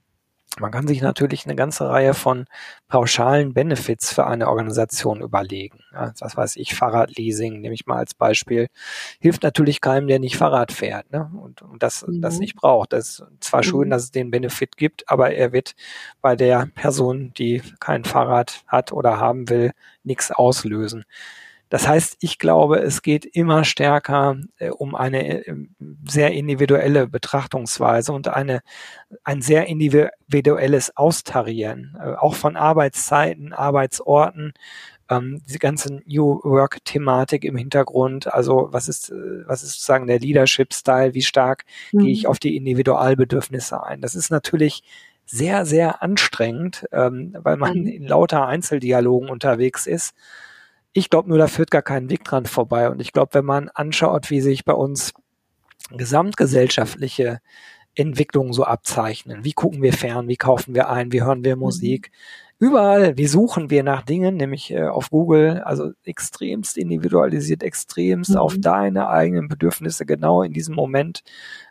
Man 0.61 0.71
kann 0.71 0.87
sich 0.87 1.03
natürlich 1.03 1.47
eine 1.47 1.57
ganze 1.57 1.89
Reihe 1.89 2.15
von 2.15 2.47
pauschalen 2.89 3.55
Benefits 3.55 4.13
für 4.13 4.27
eine 4.27 4.49
Organisation 4.49 5.21
überlegen. 5.21 5.81
Ja, 5.93 6.13
was 6.21 6.37
weiß 6.37 6.57
ich, 6.57 6.75
Fahrradleasing 6.75 7.61
nehme 7.61 7.75
ich 7.75 7.87
mal 7.87 7.99
als 7.99 8.15
Beispiel. 8.15 8.69
Hilft 9.21 9.43
natürlich 9.43 9.81
keinem, 9.81 10.07
der 10.07 10.19
nicht 10.19 10.37
Fahrrad 10.37 10.73
fährt 10.73 11.11
ne? 11.11 11.31
und, 11.41 11.63
und 11.63 11.83
das, 11.83 12.07
mhm. 12.07 12.21
das 12.21 12.39
nicht 12.39 12.57
braucht. 12.57 12.93
Das 12.93 13.21
ist 13.21 13.25
zwar 13.41 13.61
mhm. 13.61 13.65
schön, 13.65 13.91
dass 13.91 14.05
es 14.05 14.11
den 14.11 14.31
Benefit 14.31 14.77
gibt, 14.77 15.09
aber 15.09 15.33
er 15.33 15.53
wird 15.53 15.75
bei 16.21 16.37
der 16.37 16.69
Person, 16.75 17.33
die 17.35 17.63
kein 17.81 18.05
Fahrrad 18.05 18.65
hat 18.67 18.93
oder 18.93 19.19
haben 19.19 19.49
will, 19.49 19.73
nichts 20.05 20.31
auslösen. 20.31 21.05
Das 21.73 21.89
heißt, 21.89 22.19
ich 22.21 22.39
glaube, 22.39 22.81
es 22.81 23.01
geht 23.01 23.25
immer 23.25 23.65
stärker 23.65 24.37
äh, 24.59 24.69
um 24.69 24.95
eine 24.95 25.47
äh, 25.47 25.55
sehr 26.07 26.33
individuelle 26.33 27.07
Betrachtungsweise 27.07 28.13
und 28.13 28.29
eine, 28.29 28.61
ein 29.25 29.41
sehr 29.41 29.69
individuelles 29.69 30.95
Austarieren, 30.99 31.97
äh, 31.99 32.13
auch 32.13 32.35
von 32.35 32.57
Arbeitszeiten, 32.57 33.55
Arbeitsorten, 33.55 34.53
ähm, 35.09 35.41
diese 35.49 35.59
ganze 35.59 36.03
New 36.05 36.41
Work-Thematik 36.45 37.43
im 37.43 37.57
Hintergrund. 37.57 38.31
Also 38.31 38.69
was 38.71 38.87
ist, 38.87 39.09
äh, 39.09 39.15
was 39.47 39.63
ist 39.63 39.73
sozusagen 39.73 40.07
der 40.07 40.19
Leadership-Style? 40.19 41.15
Wie 41.15 41.23
stark 41.23 41.65
mhm. 41.93 42.01
gehe 42.01 42.13
ich 42.13 42.27
auf 42.27 42.39
die 42.39 42.55
Individualbedürfnisse 42.55 43.83
ein? 43.83 44.03
Das 44.03 44.15
ist 44.15 44.29
natürlich 44.29 44.83
sehr, 45.25 45.65
sehr 45.65 46.03
anstrengend, 46.03 46.85
ähm, 46.93 47.35
weil 47.39 47.57
man 47.57 47.79
mhm. 47.79 47.87
in 47.87 48.07
lauter 48.07 48.47
Einzeldialogen 48.47 49.31
unterwegs 49.31 49.87
ist. 49.87 50.13
Ich 50.93 51.11
glaube 51.11 51.29
nur, 51.29 51.39
da 51.39 51.47
führt 51.47 51.71
gar 51.71 51.83
kein 51.83 52.11
Weg 52.11 52.25
dran 52.25 52.47
vorbei. 52.47 52.91
Und 52.91 53.01
ich 53.01 53.13
glaube, 53.13 53.35
wenn 53.35 53.45
man 53.45 53.69
anschaut, 53.71 54.31
wie 54.31 54.41
sich 54.41 54.65
bei 54.65 54.75
uns 54.75 55.15
gesamtgesellschaftliche 55.91 57.41
Entwicklungen 57.95 58.53
so 58.53 58.65
abzeichnen, 58.65 59.45
wie 59.45 59.53
gucken 59.53 59.83
wir 59.83 59.93
fern, 59.93 60.29
wie 60.29 60.37
kaufen 60.37 60.75
wir 60.75 60.89
ein, 60.89 61.13
wie 61.13 61.23
hören 61.23 61.45
wir 61.45 61.57
Musik, 61.57 62.11
mhm. 62.59 62.67
überall, 62.67 63.17
wie 63.19 63.27
suchen 63.27 63.69
wir 63.69 63.83
nach 63.83 64.03
Dingen, 64.03 64.37
nämlich 64.37 64.71
äh, 64.71 64.85
auf 64.85 65.11
Google, 65.11 65.61
also 65.65 65.91
extremst 66.05 66.79
individualisiert, 66.79 67.63
extremst 67.63 68.31
mhm. 68.31 68.37
auf 68.37 68.57
deine 68.59 69.09
eigenen 69.09 69.49
Bedürfnisse 69.49 70.07
genau 70.07 70.43
in 70.43 70.53
diesem 70.53 70.75
Moment 70.75 71.23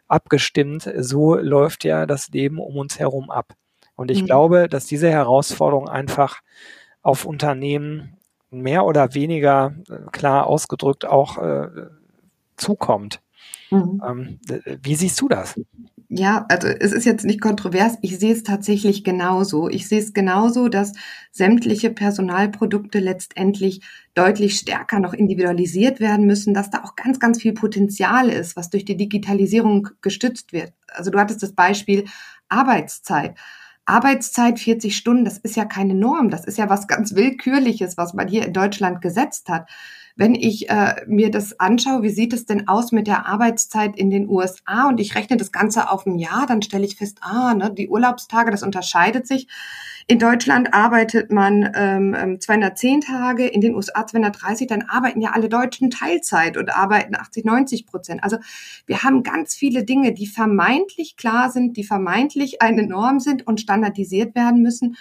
abgestimmt. 0.07 0.91
So 0.97 1.35
läuft 1.35 1.83
ja 1.83 2.05
das 2.05 2.29
Leben 2.29 2.59
um 2.59 2.77
uns 2.77 2.99
herum 2.99 3.31
ab. 3.31 3.55
Und 3.95 4.11
ich 4.11 4.21
mhm. 4.21 4.27
glaube, 4.27 4.67
dass 4.67 4.85
diese 4.85 5.09
Herausforderung 5.09 5.89
einfach 5.89 6.41
auf 7.01 7.25
Unternehmen 7.25 8.17
mehr 8.51 8.85
oder 8.85 9.13
weniger 9.13 9.73
äh, 9.89 10.11
klar 10.11 10.47
ausgedrückt 10.47 11.05
auch 11.05 11.37
äh, 11.37 11.67
zukommt. 12.57 13.21
Mhm. 13.71 14.01
Ähm, 14.05 14.39
wie 14.83 14.95
siehst 14.95 15.19
du 15.21 15.27
das? 15.27 15.59
Ja, 16.13 16.45
also 16.49 16.67
es 16.67 16.91
ist 16.91 17.05
jetzt 17.05 17.23
nicht 17.23 17.39
kontrovers. 17.39 17.97
Ich 18.01 18.19
sehe 18.19 18.33
es 18.33 18.43
tatsächlich 18.43 19.05
genauso. 19.05 19.69
Ich 19.69 19.87
sehe 19.87 19.99
es 19.99 20.13
genauso, 20.13 20.67
dass 20.67 20.91
sämtliche 21.31 21.89
Personalprodukte 21.89 22.99
letztendlich 22.99 23.81
deutlich 24.13 24.57
stärker 24.57 24.99
noch 24.99 25.13
individualisiert 25.13 26.01
werden 26.01 26.25
müssen, 26.25 26.53
dass 26.53 26.69
da 26.69 26.83
auch 26.83 26.97
ganz, 26.97 27.21
ganz 27.21 27.41
viel 27.41 27.53
Potenzial 27.53 28.27
ist, 28.27 28.57
was 28.57 28.69
durch 28.69 28.83
die 28.83 28.97
Digitalisierung 28.97 29.87
gestützt 30.01 30.51
wird. 30.51 30.73
Also 30.89 31.11
du 31.11 31.17
hattest 31.17 31.43
das 31.43 31.53
Beispiel 31.53 32.03
Arbeitszeit. 32.49 33.35
Arbeitszeit 33.91 34.57
40 34.57 34.95
Stunden, 34.95 35.25
das 35.25 35.37
ist 35.37 35.57
ja 35.57 35.65
keine 35.65 35.93
Norm, 35.93 36.29
das 36.29 36.45
ist 36.45 36.57
ja 36.57 36.69
was 36.69 36.87
ganz 36.87 37.13
Willkürliches, 37.13 37.97
was 37.97 38.13
man 38.13 38.29
hier 38.29 38.45
in 38.45 38.53
Deutschland 38.53 39.01
gesetzt 39.01 39.49
hat. 39.49 39.69
Wenn 40.15 40.33
ich 40.33 40.69
äh, 40.69 40.95
mir 41.07 41.29
das 41.29 41.59
anschaue, 41.59 42.01
wie 42.01 42.09
sieht 42.09 42.31
es 42.31 42.45
denn 42.45 42.69
aus 42.69 42.93
mit 42.93 43.07
der 43.07 43.25
Arbeitszeit 43.25 43.97
in 43.97 44.09
den 44.09 44.29
USA 44.29 44.87
und 44.87 45.01
ich 45.01 45.15
rechne 45.15 45.35
das 45.35 45.51
Ganze 45.51 45.89
auf 45.89 46.05
ein 46.05 46.17
Jahr, 46.19 46.45
dann 46.47 46.61
stelle 46.61 46.85
ich 46.85 46.95
fest, 46.95 47.19
ah, 47.21 47.53
ne, 47.53 47.73
die 47.73 47.89
Urlaubstage, 47.89 48.49
das 48.51 48.63
unterscheidet 48.63 49.27
sich. 49.27 49.47
In 50.11 50.19
Deutschland 50.19 50.73
arbeitet 50.73 51.31
man 51.31 51.71
ähm, 51.73 52.37
210 52.41 52.95
ähm, 52.95 52.99
Tage, 52.99 53.47
in 53.47 53.61
den 53.61 53.73
USA 53.73 54.05
230, 54.05 54.67
dann 54.67 54.81
arbeiten 54.81 55.21
ja 55.21 55.31
alle 55.31 55.47
Deutschen 55.47 55.89
Teilzeit 55.89 56.57
und 56.57 56.75
arbeiten 56.75 57.15
80, 57.15 57.45
90 57.45 57.85
Prozent. 57.85 58.21
Also 58.21 58.35
wir 58.85 59.03
haben 59.03 59.23
ganz 59.23 59.55
viele 59.55 59.85
Dinge, 59.85 60.13
die 60.13 60.27
vermeintlich 60.27 61.15
klar 61.15 61.49
sind, 61.49 61.77
die 61.77 61.85
vermeintlich 61.85 62.61
eine 62.61 62.85
Norm 62.85 63.21
sind 63.21 63.47
und 63.47 63.61
standardisiert 63.61 64.35
werden 64.35 64.61
müssen. 64.61 64.97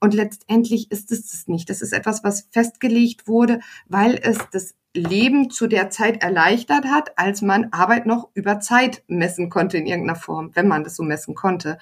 Und 0.00 0.12
letztendlich 0.12 0.90
ist 0.90 1.12
es 1.12 1.30
das 1.30 1.46
nicht. 1.46 1.70
Das 1.70 1.80
ist 1.80 1.92
etwas, 1.92 2.24
was 2.24 2.48
festgelegt 2.50 3.28
wurde, 3.28 3.60
weil 3.86 4.18
es 4.20 4.38
das 4.50 4.74
Leben 4.98 5.50
zu 5.50 5.66
der 5.66 5.90
Zeit 5.90 6.22
erleichtert 6.22 6.84
hat, 6.86 7.18
als 7.18 7.42
man 7.42 7.68
Arbeit 7.72 8.06
noch 8.06 8.28
über 8.34 8.60
Zeit 8.60 9.02
messen 9.08 9.48
konnte 9.48 9.78
in 9.78 9.86
irgendeiner 9.86 10.18
Form, 10.18 10.50
wenn 10.54 10.68
man 10.68 10.84
das 10.84 10.96
so 10.96 11.02
messen 11.02 11.34
konnte. 11.34 11.78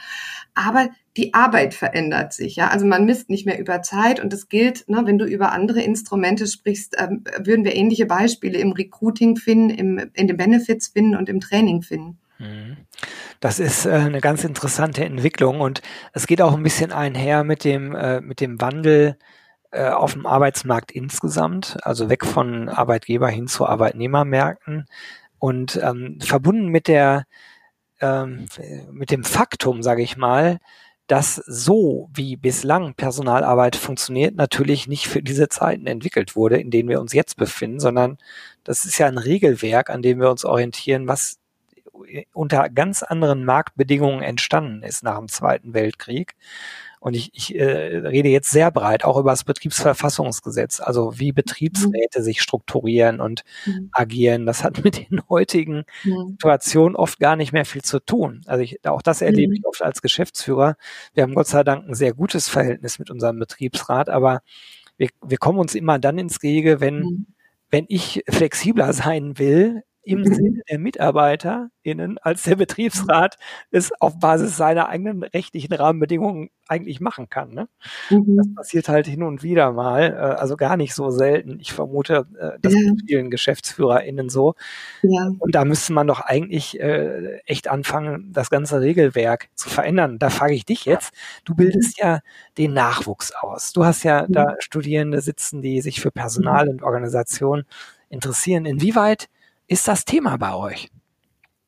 Aber 0.54 0.88
die 1.16 1.34
Arbeit 1.34 1.74
verändert 1.74 2.32
sich, 2.32 2.56
ja. 2.56 2.68
Also 2.68 2.86
man 2.86 3.06
misst 3.06 3.30
nicht 3.30 3.46
mehr 3.46 3.58
über 3.58 3.82
Zeit 3.82 4.20
und 4.20 4.32
es 4.32 4.48
gilt, 4.48 4.88
ne, 4.88 5.02
wenn 5.04 5.18
du 5.18 5.24
über 5.24 5.52
andere 5.52 5.80
Instrumente 5.80 6.46
sprichst, 6.46 6.96
ähm, 6.98 7.24
würden 7.38 7.64
wir 7.64 7.74
ähnliche 7.74 8.06
Beispiele 8.06 8.58
im 8.58 8.72
Recruiting 8.72 9.36
finden, 9.36 9.70
im, 9.70 10.10
in 10.14 10.26
den 10.26 10.36
Benefits 10.36 10.88
finden 10.88 11.16
und 11.16 11.28
im 11.28 11.40
Training 11.40 11.82
finden. 11.82 12.18
Mhm. 12.38 12.76
Das 13.40 13.58
ist 13.58 13.86
äh, 13.86 13.90
eine 13.90 14.20
ganz 14.20 14.44
interessante 14.44 15.04
Entwicklung 15.04 15.60
und 15.60 15.82
es 16.12 16.26
geht 16.26 16.42
auch 16.42 16.54
ein 16.54 16.62
bisschen 16.62 16.92
einher 16.92 17.44
mit 17.44 17.64
dem, 17.64 17.94
äh, 17.94 18.20
mit 18.20 18.40
dem 18.40 18.60
Wandel 18.60 19.16
äh, 19.76 19.90
auf 19.90 20.14
dem 20.14 20.26
Arbeitsmarkt 20.26 20.90
insgesamt, 20.90 21.76
also 21.82 22.08
weg 22.08 22.24
von 22.24 22.68
Arbeitgeber 22.68 23.28
hin 23.28 23.46
zu 23.46 23.66
Arbeitnehmermärkten 23.66 24.86
und 25.38 25.78
ähm, 25.82 26.18
verbunden 26.20 26.68
mit 26.68 26.88
der 26.88 27.26
ähm, 28.00 28.46
mit 28.90 29.10
dem 29.10 29.24
Faktum, 29.24 29.82
sage 29.82 30.02
ich 30.02 30.16
mal, 30.16 30.58
dass 31.06 31.36
so 31.46 32.10
wie 32.14 32.36
bislang 32.36 32.94
Personalarbeit 32.94 33.76
funktioniert, 33.76 34.34
natürlich 34.34 34.88
nicht 34.88 35.06
für 35.08 35.22
diese 35.22 35.48
Zeiten 35.48 35.86
entwickelt 35.86 36.36
wurde, 36.36 36.58
in 36.58 36.70
denen 36.70 36.88
wir 36.88 37.00
uns 37.00 37.12
jetzt 37.12 37.36
befinden, 37.36 37.80
sondern 37.80 38.18
das 38.64 38.84
ist 38.84 38.98
ja 38.98 39.06
ein 39.06 39.18
Regelwerk, 39.18 39.90
an 39.90 40.02
dem 40.02 40.20
wir 40.20 40.30
uns 40.30 40.44
orientieren, 40.44 41.06
was 41.06 41.38
unter 42.32 42.68
ganz 42.68 43.02
anderen 43.02 43.44
Marktbedingungen 43.44 44.22
entstanden 44.22 44.82
ist 44.82 45.02
nach 45.02 45.18
dem 45.18 45.28
Zweiten 45.28 45.74
Weltkrieg. 45.74 46.34
Und 47.06 47.14
ich, 47.14 47.30
ich 47.34 47.54
äh, 47.54 47.98
rede 47.98 48.28
jetzt 48.30 48.50
sehr 48.50 48.72
breit 48.72 49.04
auch 49.04 49.16
über 49.16 49.30
das 49.30 49.44
Betriebsverfassungsgesetz, 49.44 50.80
also 50.80 51.20
wie 51.20 51.30
Betriebsräte 51.30 52.18
mhm. 52.18 52.24
sich 52.24 52.42
strukturieren 52.42 53.20
und 53.20 53.44
mhm. 53.64 53.90
agieren. 53.92 54.44
Das 54.44 54.64
hat 54.64 54.82
mit 54.84 55.08
den 55.08 55.20
heutigen 55.28 55.84
mhm. 56.02 56.30
Situationen 56.30 56.96
oft 56.96 57.20
gar 57.20 57.36
nicht 57.36 57.52
mehr 57.52 57.64
viel 57.64 57.82
zu 57.82 58.00
tun. 58.00 58.40
Also 58.46 58.64
ich, 58.64 58.84
auch 58.84 59.02
das 59.02 59.22
erlebe 59.22 59.54
ich 59.54 59.60
mhm. 59.60 59.66
oft 59.66 59.82
als 59.82 60.02
Geschäftsführer. 60.02 60.74
Wir 61.14 61.22
haben 61.22 61.36
Gott 61.36 61.46
sei 61.46 61.62
Dank 61.62 61.88
ein 61.88 61.94
sehr 61.94 62.12
gutes 62.12 62.48
Verhältnis 62.48 62.98
mit 62.98 63.08
unserem 63.08 63.38
Betriebsrat, 63.38 64.08
aber 64.08 64.40
wir, 64.96 65.10
wir 65.24 65.38
kommen 65.38 65.60
uns 65.60 65.76
immer 65.76 66.00
dann 66.00 66.18
ins 66.18 66.40
Gege, 66.40 66.80
wenn, 66.80 66.98
mhm. 66.98 67.26
wenn 67.70 67.84
ich 67.86 68.24
flexibler 68.28 68.92
sein 68.92 69.38
will 69.38 69.84
im 70.06 70.20
mhm. 70.20 70.34
Sinne 70.34 70.62
der 70.70 70.78
MitarbeiterInnen, 70.78 72.18
als 72.18 72.44
der 72.44 72.56
Betriebsrat 72.56 73.38
es 73.70 73.90
auf 74.00 74.18
Basis 74.20 74.56
seiner 74.56 74.88
eigenen 74.88 75.24
rechtlichen 75.24 75.72
Rahmenbedingungen 75.72 76.50
eigentlich 76.68 77.00
machen 77.00 77.28
kann. 77.28 77.52
Ne? 77.52 77.68
Mhm. 78.10 78.36
Das 78.36 78.54
passiert 78.54 78.88
halt 78.88 79.06
hin 79.06 79.24
und 79.24 79.42
wieder 79.42 79.72
mal, 79.72 80.02
äh, 80.02 80.40
also 80.40 80.56
gar 80.56 80.76
nicht 80.76 80.94
so 80.94 81.10
selten. 81.10 81.58
Ich 81.60 81.72
vermute, 81.72 82.26
äh, 82.38 82.58
das 82.60 82.72
ja. 82.72 82.90
mit 82.90 83.02
vielen 83.06 83.30
GeschäftsführerInnen 83.30 84.28
so. 84.28 84.54
Ja. 85.02 85.30
Und 85.38 85.54
da 85.54 85.64
müsste 85.64 85.92
man 85.92 86.06
doch 86.06 86.20
eigentlich 86.20 86.78
äh, 86.80 87.38
echt 87.44 87.68
anfangen, 87.68 88.32
das 88.32 88.48
ganze 88.48 88.80
Regelwerk 88.80 89.48
zu 89.54 89.68
verändern. 89.68 90.18
Da 90.20 90.30
frage 90.30 90.54
ich 90.54 90.64
dich 90.64 90.84
jetzt, 90.84 91.12
du 91.44 91.56
bildest 91.56 91.98
mhm. 91.98 92.06
ja 92.06 92.20
den 92.58 92.74
Nachwuchs 92.74 93.32
aus. 93.32 93.72
Du 93.72 93.84
hast 93.84 94.04
ja 94.04 94.22
mhm. 94.22 94.32
da 94.32 94.54
Studierende 94.60 95.20
sitzen, 95.20 95.62
die 95.62 95.80
sich 95.80 96.00
für 96.00 96.12
Personal 96.12 96.66
mhm. 96.66 96.70
und 96.70 96.82
Organisation 96.84 97.64
interessieren. 98.08 98.66
Inwieweit 98.66 99.28
ist 99.68 99.88
das 99.88 100.04
Thema 100.04 100.36
bei 100.36 100.54
euch? 100.54 100.90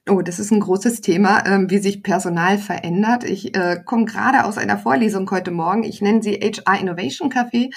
Oh, 0.09 0.23
das 0.23 0.39
ist 0.39 0.51
ein 0.51 0.61
großes 0.61 1.03
Thema, 1.03 1.45
ähm, 1.47 1.69
wie 1.69 1.79
sich 1.79 2.03
Personal 2.03 2.57
verändert. 2.57 3.25
Ich 3.25 3.55
äh, 3.55 3.83
komme 3.85 4.07
gerade 4.07 4.45
aus 4.45 4.57
einer 4.57 4.79
Vorlesung 4.79 5.31
heute 5.31 5.51
Morgen. 5.51 5.85
Ich 5.85 6.01
nenne 6.01 6.23
sie 6.23 6.35
HR 6.35 6.81
Innovation 6.81 7.31
Café. 7.31 7.71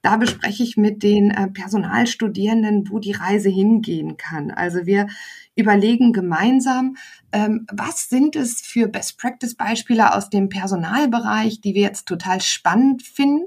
Da 0.00 0.16
bespreche 0.16 0.62
ich 0.62 0.76
mit 0.76 1.02
den 1.02 1.30
äh, 1.30 1.48
Personalstudierenden, 1.48 2.88
wo 2.90 2.98
die 2.98 3.12
Reise 3.12 3.50
hingehen 3.50 4.16
kann. 4.16 4.50
Also 4.50 4.86
wir 4.86 5.08
überlegen 5.54 6.12
gemeinsam, 6.12 6.96
ähm, 7.32 7.66
was 7.70 8.08
sind 8.08 8.36
es 8.36 8.62
für 8.62 8.88
Best 8.88 9.18
Practice 9.18 9.54
Beispiele 9.54 10.14
aus 10.14 10.30
dem 10.30 10.48
Personalbereich, 10.48 11.60
die 11.60 11.74
wir 11.74 11.82
jetzt 11.82 12.06
total 12.06 12.40
spannend 12.40 13.02
finden 13.02 13.46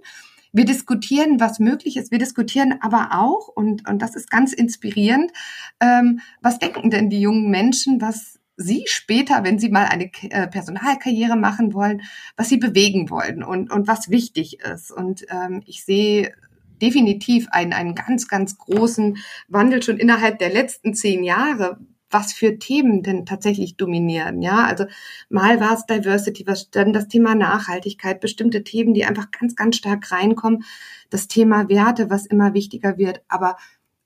wir 0.51 0.65
diskutieren, 0.65 1.39
was 1.39 1.60
möglich 1.60 1.98
ist. 1.98 2.12
Wir 2.12 2.20
diskutieren 2.20 2.75
aber 2.82 3.10
auch, 3.12 3.48
und, 3.48 3.88
und 3.88 4.01
das 4.01 4.15
ist 4.15 4.32
ganz 4.32 4.53
inspirierend, 4.53 5.32
ähm, 5.79 6.22
was 6.41 6.60
denken 6.60 6.89
denn 6.89 7.10
die 7.10 7.22
jungen 7.22 7.50
Menschen, 7.50 8.01
was 8.01 8.39
sie 8.58 8.84
später, 8.88 9.44
wenn 9.44 9.58
sie 9.58 9.70
mal 9.70 9.86
eine 9.86 10.12
äh, 10.29 10.48
Personalkarriere 10.48 11.38
machen 11.38 11.74
wollen, 11.74 12.01
was 12.36 12.50
sie 12.50 12.58
bewegen 12.58 13.10
wollen 13.10 13.41
und, 13.44 13.72
und 13.72 13.88
was 13.88 14.10
wichtig 14.10 14.60
ist. 14.60 14.91
Und 14.91 15.25
ähm, 15.29 15.62
ich 15.65 15.86
sehe 15.86 16.34
definitiv 16.82 17.48
einen, 17.51 17.74
einen 17.74 17.96
ganz, 17.96 18.27
ganz 18.27 18.58
großen 18.58 19.18
Wandel 19.48 19.82
schon 19.84 19.98
innerhalb 19.98 20.39
der 20.39 20.50
letzten 20.50 20.94
zehn 20.94 21.24
Jahre, 21.24 21.79
was 22.09 22.33
für 22.33 22.57
Themen 22.59 23.03
denn 23.03 23.25
tatsächlich 23.25 23.77
dominieren. 23.77 24.41
Ja, 24.41 24.65
also 24.65 24.85
mal 25.29 25.59
war 25.59 25.73
es 25.73 25.85
Diversity, 25.85 26.45
was 26.47 26.69
dann 26.71 26.93
das 26.93 27.07
Thema 27.07 27.35
Nachhaltigkeit, 27.35 28.19
bestimmte 28.19 28.63
Themen, 28.63 28.93
die 28.93 29.05
einfach 29.05 29.31
ganz, 29.31 29.55
ganz 29.55 29.77
stark 29.77 30.11
reinkommen. 30.11 30.63
Das 31.09 31.27
Thema 31.27 31.69
Werte, 31.69 32.09
was 32.09 32.25
immer 32.25 32.53
wichtiger 32.53 32.97
wird. 32.97 33.21
Aber 33.27 33.57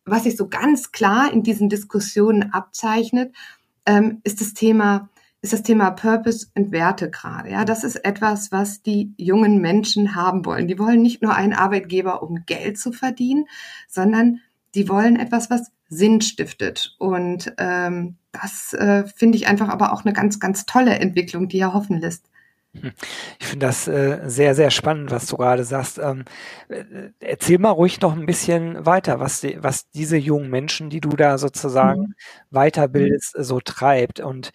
was 0.05 0.23
sich 0.23 0.35
so 0.35 0.47
ganz 0.47 0.91
klar 0.91 1.31
in 1.31 1.43
diesen 1.43 1.69
Diskussionen 1.69 2.51
abzeichnet, 2.53 3.33
ähm, 3.85 4.21
ist 4.23 4.41
das 4.41 4.53
Thema 4.53 5.09
ist 5.43 5.51
das 5.51 5.61
Thema 5.61 5.91
Purpose 5.91 6.47
und 6.55 6.71
Werte 6.71 7.11
gerade. 7.11 7.51
Ja, 7.51 7.65
das 7.65 7.83
ist 7.83 7.97
etwas, 7.97 8.53
was 8.53 8.81
die 8.81 9.13
jungen 9.17 9.59
Menschen 9.59 10.15
haben 10.15 10.45
wollen. 10.45 10.69
Die 10.69 10.79
wollen 10.79 11.01
nicht 11.01 11.21
nur 11.21 11.35
einen 11.35 11.51
Arbeitgeber, 11.51 12.23
um 12.23 12.45
Geld 12.45 12.79
zu 12.79 12.93
verdienen, 12.93 13.45
sondern 13.89 14.39
die 14.75 14.89
wollen 14.89 15.19
etwas, 15.19 15.49
was 15.49 15.71
Sinn 15.89 16.21
stiftet. 16.21 16.95
Und 16.97 17.53
ähm, 17.57 18.17
das 18.31 18.73
äh, 18.73 19.05
finde 19.15 19.37
ich 19.37 19.47
einfach 19.47 19.69
aber 19.69 19.93
auch 19.93 20.05
eine 20.05 20.13
ganz, 20.13 20.39
ganz 20.39 20.65
tolle 20.65 20.99
Entwicklung, 20.99 21.47
die 21.47 21.59
ja 21.59 21.73
hoffen 21.73 21.99
lässt. 21.99 22.25
Hm. 22.79 22.91
Ich 23.39 23.45
finde 23.45 23.67
das 23.67 23.87
äh, 23.87 24.21
sehr, 24.25 24.55
sehr 24.55 24.71
spannend, 24.71 25.11
was 25.11 25.27
du 25.27 25.37
gerade 25.37 25.63
sagst. 25.63 25.99
Ähm, 25.99 26.25
äh, 26.69 26.83
erzähl 27.19 27.59
mal 27.59 27.69
ruhig 27.69 28.01
noch 28.01 28.13
ein 28.13 28.25
bisschen 28.25 28.85
weiter, 28.85 29.19
was, 29.19 29.41
die, 29.41 29.57
was 29.61 29.89
diese 29.91 30.17
jungen 30.17 30.49
Menschen, 30.49 30.89
die 30.89 30.99
du 31.01 31.09
da 31.09 31.37
sozusagen 31.37 32.01
mhm. 32.01 32.15
weiterbildest, 32.49 33.35
so 33.37 33.59
treibt. 33.59 34.19
Und 34.19 34.51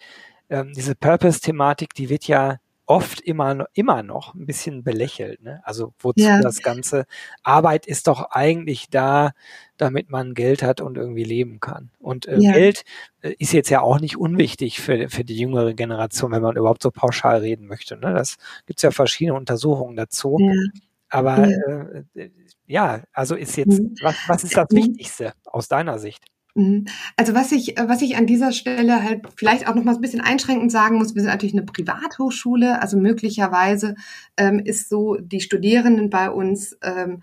ähm, 0.49 0.73
diese 0.75 0.95
Purpose-Thematik, 0.95 1.93
die 1.93 2.09
wird 2.09 2.25
ja 2.25 2.57
oft 2.89 3.21
immer, 3.21 3.67
immer 3.73 4.01
noch 4.01 4.33
ein 4.33 4.47
bisschen 4.47 4.83
belächelt. 4.83 5.43
Ne? 5.43 5.61
Also 5.63 5.93
wozu 5.99 6.23
ja. 6.23 6.41
das 6.41 6.63
Ganze? 6.63 7.05
Arbeit 7.43 7.85
ist 7.85 8.07
doch 8.07 8.31
eigentlich 8.31 8.89
da, 8.89 9.33
damit 9.77 10.09
man 10.09 10.33
Geld 10.33 10.63
hat 10.63 10.81
und 10.81 10.97
irgendwie 10.97 11.23
leben 11.23 11.59
kann. 11.59 11.91
Und 11.99 12.27
äh, 12.27 12.39
ja. 12.39 12.51
Geld 12.51 12.85
äh, 13.21 13.35
ist 13.37 13.53
jetzt 13.53 13.69
ja 13.69 13.81
auch 13.81 13.99
nicht 13.99 14.17
unwichtig 14.17 14.81
für, 14.81 15.07
für 15.07 15.23
die 15.23 15.37
jüngere 15.37 15.75
Generation, 15.75 16.31
wenn 16.31 16.41
man 16.41 16.57
überhaupt 16.57 16.81
so 16.81 16.89
pauschal 16.89 17.41
reden 17.41 17.67
möchte. 17.67 17.95
Ne? 17.95 18.11
Das 18.11 18.37
gibt's 18.65 18.81
ja 18.81 18.89
verschiedene 18.89 19.37
Untersuchungen 19.37 19.95
dazu. 19.95 20.37
Ja. 20.39 20.81
Aber 21.09 21.47
äh, 21.47 22.29
ja, 22.65 23.03
also 23.13 23.35
ist 23.35 23.55
jetzt, 23.55 23.79
mhm. 23.79 23.93
was, 24.01 24.15
was 24.27 24.43
ist 24.43 24.57
das 24.57 24.67
mhm. 24.71 24.77
Wichtigste 24.77 25.33
aus 25.45 25.67
deiner 25.67 25.99
Sicht? 25.99 26.23
Mhm. 26.55 26.85
Also 27.15 27.35
was 27.35 27.51
ich, 27.51 27.75
was 27.77 28.01
ich 28.01 28.17
an 28.17 28.25
dieser 28.25 28.51
Stelle 28.51 29.03
halt 29.03 29.21
vielleicht 29.35 29.67
auch 29.67 29.75
noch 29.75 29.83
mal 29.83 29.95
ein 29.95 30.01
bisschen 30.01 30.21
einschränkend 30.21 30.71
sagen 30.71 30.97
muss, 30.97 31.13
wir 31.13 31.21
sind 31.21 31.29
natürlich 31.29 31.53
eine 31.53 31.65
Privathochschule, 31.65 32.81
also 32.81 32.97
möglicherweise 32.97 33.95
ähm, 34.35 34.59
ist 34.59 34.89
so, 34.89 35.15
die 35.15 35.41
Studierenden 35.41 36.09
bei 36.09 36.31
uns 36.31 36.77
ähm, 36.81 37.21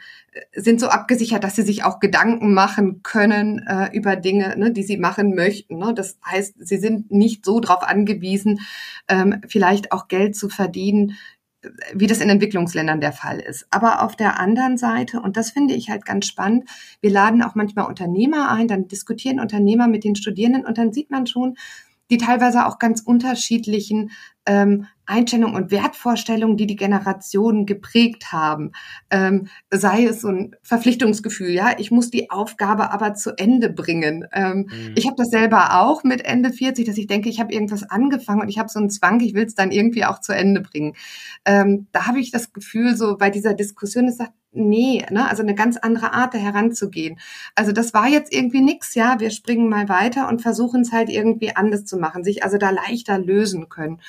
sind 0.54 0.80
so 0.80 0.88
abgesichert, 0.88 1.42
dass 1.42 1.56
sie 1.56 1.62
sich 1.62 1.83
auch 1.83 1.99
Gedanken 1.99 2.54
machen 2.54 3.02
können 3.02 3.66
äh, 3.66 3.90
über 3.92 4.14
Dinge, 4.16 4.56
ne, 4.56 4.71
die 4.71 4.85
sie 4.85 4.97
machen 4.97 5.35
möchten. 5.35 5.78
Ne? 5.78 5.92
Das 5.95 6.18
heißt, 6.25 6.54
sie 6.59 6.78
sind 6.78 7.11
nicht 7.11 7.45
so 7.45 7.59
darauf 7.59 7.83
angewiesen, 7.83 8.61
ähm, 9.09 9.40
vielleicht 9.49 9.90
auch 9.92 10.09
Geld 10.09 10.37
zu 10.37 10.49
verdienen, 10.49 11.16
wie 11.95 12.07
das 12.07 12.21
in 12.21 12.29
Entwicklungsländern 12.29 13.01
der 13.01 13.13
Fall 13.13 13.41
ist. 13.41 13.67
Aber 13.71 14.03
auf 14.03 14.17
der 14.17 14.39
anderen 14.39 14.77
Seite, 14.79 15.21
und 15.21 15.37
das 15.37 15.51
finde 15.51 15.75
ich 15.75 15.91
halt 15.91 16.05
ganz 16.05 16.27
spannend, 16.27 16.69
wir 17.01 17.11
laden 17.11 17.43
auch 17.43 17.55
manchmal 17.55 17.87
Unternehmer 17.87 18.51
ein, 18.51 18.69
dann 18.69 18.89
diskutieren 18.89 19.41
Unternehmer 19.41 19.89
mit 19.89 20.05
den 20.05 20.17
Studierenden 20.17 20.65
und 20.65 20.79
dann 20.79 20.93
sieht 20.93 21.11
man 21.11 21.27
schon, 21.27 21.57
die 22.11 22.19
teilweise 22.19 22.67
auch 22.67 22.79
ganz 22.79 23.01
unterschiedlichen 23.01 24.11
ähm, 24.47 24.87
Einstellungen 25.07 25.57
und 25.57 25.71
Wertvorstellungen, 25.71 26.57
die 26.57 26.67
die 26.67 26.77
Generationen 26.77 27.67
geprägt 27.67 28.33
haben. 28.33 28.73
Ähm, 29.11 29.49
sei 29.71 30.05
es 30.05 30.21
so 30.21 30.29
ein 30.29 30.57
Verpflichtungsgefühl, 30.63 31.51
ja, 31.51 31.75
ich 31.79 31.91
muss 31.91 32.11
die 32.11 32.31
Aufgabe 32.31 32.91
aber 32.91 33.15
zu 33.15 33.37
Ende 33.39 33.71
bringen. 33.71 34.27
Ähm, 34.33 34.69
mhm. 34.71 34.93
Ich 34.97 35.07
habe 35.07 35.17
das 35.17 35.31
selber 35.31 35.81
auch 35.81 36.05
mit 36.05 36.25
Ende 36.25 36.53
40, 36.53 36.87
dass 36.87 36.99
ich 36.99 37.07
denke, 37.07 37.29
ich 37.29 37.41
habe 37.41 37.53
irgendwas 37.53 37.85
angefangen 37.85 38.43
und 38.43 38.49
ich 38.49 38.59
habe 38.59 38.69
so 38.69 38.79
einen 38.79 38.91
Zwang, 38.91 39.21
ich 39.21 39.35
will 39.35 39.45
es 39.45 39.55
dann 39.55 39.71
irgendwie 39.71 40.05
auch 40.05 40.21
zu 40.21 40.33
Ende 40.33 40.61
bringen. 40.61 40.95
Ähm, 41.45 41.87
da 41.93 42.07
habe 42.07 42.21
ich 42.21 42.31
das 42.31 42.53
Gefühl, 42.53 42.97
so 42.97 43.17
bei 43.17 43.30
dieser 43.30 43.54
Diskussion, 43.54 44.09
es 44.09 44.17
sagt, 44.17 44.33
nee, 44.56 45.04
ne, 45.10 45.28
also 45.28 45.42
eine 45.42 45.54
ganz 45.54 45.76
andere 45.76 46.12
Art 46.12 46.34
da 46.34 46.38
heranzugehen. 46.38 47.19
Also 47.54 47.73
das 47.73 47.95
war 47.95 48.08
jetzt 48.08 48.32
irgendwie 48.32 48.60
nix, 48.60 48.95
ja, 48.95 49.21
wir 49.21 49.30
springen 49.30 49.69
mal 49.69 49.88
weiter 49.88 50.28
und 50.28 50.42
versuchen 50.42 50.82
es 50.82 50.92
halt 50.92 51.08
irgendwie 51.08 51.54
anders 51.54 51.84
zu 51.84 51.97
machen, 51.97 52.25
sich 52.25 52.42
also 52.42 52.58
da 52.58 52.71
leichter 52.71 53.19
lösen 53.19 53.69
können 53.69 54.00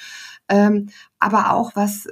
ähm, 0.49 0.89
aber 1.19 1.53
auch 1.53 1.75
was 1.75 2.05
äh, 2.05 2.12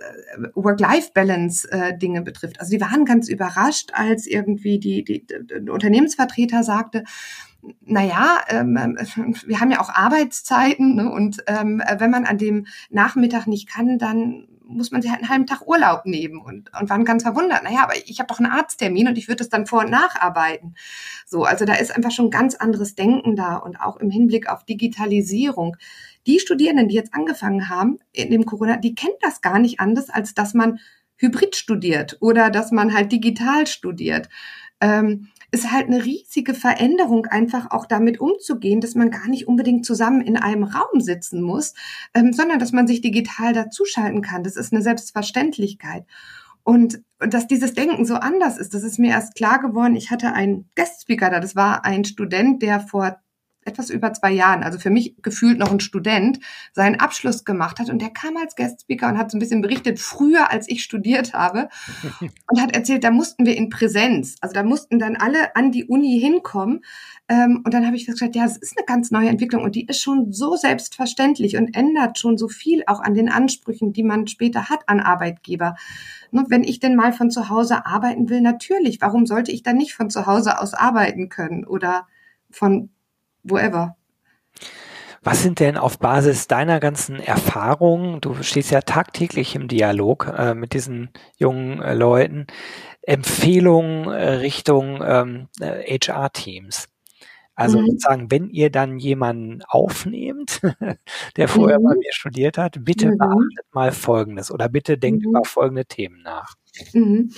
Work-Life-Balance-Dinge 0.55 2.19
äh, 2.19 2.23
betrifft. 2.23 2.59
Also 2.59 2.71
die 2.71 2.81
waren 2.81 3.05
ganz 3.05 3.29
überrascht, 3.29 3.91
als 3.93 4.27
irgendwie 4.27 4.79
die, 4.79 5.03
die, 5.03 5.25
die 5.25 5.69
Unternehmensvertreter 5.69 6.63
sagte, 6.63 7.03
naja, 7.81 8.41
ähm, 8.49 8.97
wir 9.45 9.59
haben 9.59 9.71
ja 9.71 9.79
auch 9.79 9.89
Arbeitszeiten 9.89 10.95
ne, 10.95 11.11
und 11.11 11.43
ähm, 11.47 11.81
wenn 11.97 12.11
man 12.11 12.25
an 12.25 12.37
dem 12.37 12.67
Nachmittag 12.89 13.47
nicht 13.47 13.67
kann, 13.67 13.97
dann 13.97 14.47
muss 14.67 14.91
man 14.91 15.01
sich 15.01 15.11
halt 15.11 15.21
einen 15.21 15.29
halben 15.29 15.45
Tag 15.45 15.67
Urlaub 15.67 16.05
nehmen 16.05 16.39
und, 16.41 16.71
und 16.79 16.89
waren 16.89 17.05
ganz 17.05 17.23
verwundert. 17.23 17.63
Naja, 17.63 17.83
aber 17.83 17.95
ich 18.05 18.19
habe 18.19 18.27
doch 18.27 18.39
einen 18.39 18.51
Arzttermin 18.51 19.07
und 19.07 19.17
ich 19.17 19.27
würde 19.27 19.43
es 19.43 19.49
dann 19.49 19.65
vor- 19.65 19.83
und 19.83 19.91
nacharbeiten. 19.91 20.75
So, 21.25 21.43
also 21.43 21.65
da 21.65 21.75
ist 21.75 21.95
einfach 21.95 22.11
schon 22.11 22.31
ganz 22.31 22.55
anderes 22.55 22.95
Denken 22.95 23.35
da 23.35 23.57
und 23.57 23.79
auch 23.79 23.97
im 23.97 24.09
Hinblick 24.09 24.49
auf 24.49 24.63
Digitalisierung 24.65 25.77
die 26.27 26.39
Studierenden, 26.39 26.87
die 26.87 26.95
jetzt 26.95 27.13
angefangen 27.13 27.69
haben 27.69 27.99
in 28.11 28.31
dem 28.31 28.45
Corona, 28.45 28.77
die 28.77 28.95
kennen 28.95 29.15
das 29.21 29.41
gar 29.41 29.59
nicht 29.59 29.79
anders, 29.79 30.09
als 30.09 30.33
dass 30.33 30.53
man 30.53 30.79
hybrid 31.17 31.55
studiert 31.55 32.17
oder 32.19 32.49
dass 32.49 32.71
man 32.71 32.93
halt 32.93 33.11
digital 33.11 33.67
studiert. 33.67 34.29
Ähm, 34.81 35.29
ist 35.55 35.71
halt 35.71 35.87
eine 35.87 36.03
riesige 36.03 36.53
Veränderung, 36.53 37.27
einfach 37.27 37.71
auch 37.71 37.85
damit 37.85 38.19
umzugehen, 38.19 38.81
dass 38.81 38.93
man 38.93 39.09
gar 39.09 39.29
nicht 39.29 39.47
unbedingt 39.47 39.85
zusammen 39.85 40.19
in 40.19 40.35
einem 40.35 40.63
Raum 40.63 40.99
sitzen 40.99 41.41
muss, 41.41 41.73
ähm, 42.13 42.33
sondern 42.33 42.59
dass 42.59 42.73
man 42.73 42.87
sich 42.87 42.99
digital 42.99 43.53
dazuschalten 43.53 44.21
kann. 44.21 44.43
Das 44.43 44.57
ist 44.57 44.73
eine 44.73 44.81
Selbstverständlichkeit. 44.81 46.05
Und, 46.63 47.01
und 47.21 47.33
dass 47.33 47.47
dieses 47.47 47.73
Denken 47.73 48.05
so 48.05 48.15
anders 48.15 48.57
ist, 48.57 48.73
das 48.73 48.83
ist 48.83 48.99
mir 48.99 49.11
erst 49.11 49.35
klar 49.35 49.59
geworden. 49.59 49.95
Ich 49.95 50.11
hatte 50.11 50.33
einen 50.33 50.69
Guest-Speaker 50.75 51.29
da, 51.29 51.39
das 51.39 51.55
war 51.55 51.85
ein 51.85 52.03
Student, 52.03 52.61
der 52.61 52.81
vor 52.81 53.17
etwas 53.65 53.89
über 53.89 54.13
zwei 54.13 54.31
Jahren, 54.31 54.63
also 54.63 54.79
für 54.79 54.91
mich 54.91 55.15
gefühlt 55.21 55.57
noch 55.57 55.71
ein 55.71 55.79
Student, 55.79 56.39
seinen 56.71 56.99
Abschluss 56.99 57.43
gemacht 57.43 57.79
hat. 57.79 57.89
Und 57.89 58.01
der 58.01 58.11
kam 58.11 58.37
als 58.37 58.55
Guest-Speaker 58.55 59.09
und 59.09 59.17
hat 59.17 59.31
so 59.31 59.37
ein 59.37 59.39
bisschen 59.39 59.61
berichtet, 59.61 59.99
früher 59.99 60.51
als 60.51 60.69
ich 60.69 60.83
studiert 60.83 61.33
habe, 61.33 61.69
und 62.21 62.61
hat 62.61 62.75
erzählt, 62.75 63.03
da 63.03 63.11
mussten 63.11 63.45
wir 63.45 63.57
in 63.57 63.69
Präsenz, 63.69 64.35
also 64.41 64.53
da 64.53 64.63
mussten 64.63 64.99
dann 64.99 65.15
alle 65.15 65.55
an 65.55 65.71
die 65.71 65.85
Uni 65.85 66.19
hinkommen. 66.19 66.85
Ähm, 67.27 67.61
und 67.65 67.73
dann 67.73 67.85
habe 67.85 67.95
ich 67.95 68.05
gesagt, 68.05 68.35
ja, 68.35 68.45
es 68.45 68.57
ist 68.57 68.77
eine 68.77 68.85
ganz 68.85 69.09
neue 69.09 69.29
Entwicklung 69.29 69.63
und 69.63 69.75
die 69.75 69.87
ist 69.87 69.99
schon 69.99 70.31
so 70.31 70.55
selbstverständlich 70.55 71.57
und 71.57 71.75
ändert 71.75 72.19
schon 72.19 72.37
so 72.37 72.47
viel 72.47 72.83
auch 72.85 73.01
an 73.01 73.15
den 73.15 73.29
Ansprüchen, 73.29 73.93
die 73.93 74.03
man 74.03 74.27
später 74.27 74.69
hat 74.69 74.87
an 74.87 74.99
Arbeitgeber. 74.99 75.75
Ne, 76.31 76.45
wenn 76.49 76.63
ich 76.63 76.79
denn 76.79 76.95
mal 76.95 77.13
von 77.13 77.31
zu 77.31 77.49
Hause 77.49 77.85
arbeiten 77.85 78.29
will, 78.29 78.41
natürlich, 78.41 79.01
warum 79.01 79.25
sollte 79.25 79.51
ich 79.51 79.63
dann 79.63 79.77
nicht 79.77 79.93
von 79.93 80.09
zu 80.09 80.27
Hause 80.27 80.59
aus 80.59 80.73
arbeiten 80.73 81.29
können 81.29 81.65
oder 81.65 82.07
von 82.51 82.89
wherever. 83.45 83.95
Was 85.23 85.41
sind 85.41 85.59
denn 85.59 85.75
auf 85.75 85.97
Basis 85.97 86.47
deiner 86.47 86.79
ganzen 86.79 87.19
Erfahrungen, 87.19 88.21
du 88.21 88.43
stehst 88.43 88.69
ja 88.69 88.81
tagtäglich 88.81 89.55
im 89.55 89.67
Dialog 89.67 90.31
äh, 90.37 90.53
mit 90.53 90.73
diesen 90.73 91.09
jungen 91.37 91.81
äh, 91.81 91.95
Leuten, 91.95 92.45
Empfehlungen 93.01 94.07
äh, 94.07 94.33
Richtung 94.33 95.01
ähm, 95.03 95.47
HR-Teams? 95.59 96.87
Also 97.55 97.79
mhm. 97.79 97.97
sagen, 97.97 98.29
wenn 98.29 98.49
ihr 98.49 98.69
dann 98.69 98.99
jemanden 98.99 99.63
aufnehmt, 99.67 100.61
der 101.37 101.47
vorher 101.47 101.79
mhm. 101.79 101.83
bei 101.85 101.95
mir 101.95 102.11
studiert 102.13 102.57
hat, 102.57 102.83
bitte 102.83 103.07
mhm. 103.07 103.17
beachtet 103.17 103.65
mal 103.71 103.91
Folgendes 103.91 104.51
oder 104.51 104.69
bitte 104.69 104.97
denkt 104.97 105.23
mhm. 105.23 105.29
über 105.29 105.45
folgende 105.45 105.85
Themen 105.85 106.21
nach. 106.21 106.53
Mhm. 106.93 107.31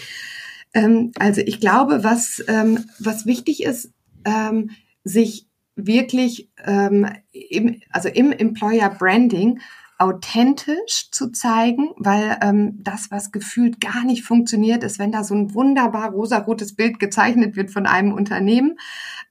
Ähm, 0.73 1.11
also 1.19 1.41
ich 1.41 1.61
glaube, 1.61 2.03
was, 2.03 2.43
ähm, 2.47 2.85
was 2.99 3.25
wichtig 3.25 3.63
ist, 3.63 3.93
ähm, 4.25 4.71
sich 5.03 5.46
wirklich 5.77 6.49
ähm, 6.65 7.07
im, 7.31 7.81
also 7.91 8.09
im 8.09 8.31
Employer 8.31 8.89
Branding 8.89 9.59
authentisch 9.99 11.09
zu 11.11 11.31
zeigen, 11.31 11.89
weil 11.97 12.37
ähm, 12.41 12.79
das, 12.83 13.09
was 13.09 13.31
gefühlt 13.31 13.81
gar 13.81 14.03
nicht 14.03 14.23
funktioniert, 14.23 14.83
ist, 14.83 14.99
wenn 14.99 15.11
da 15.11 15.23
so 15.23 15.33
ein 15.33 15.53
wunderbar 15.55 16.11
rosarotes 16.11 16.75
Bild 16.75 16.99
gezeichnet 16.99 17.55
wird 17.55 17.71
von 17.71 17.87
einem 17.87 18.13
Unternehmen. 18.13 18.77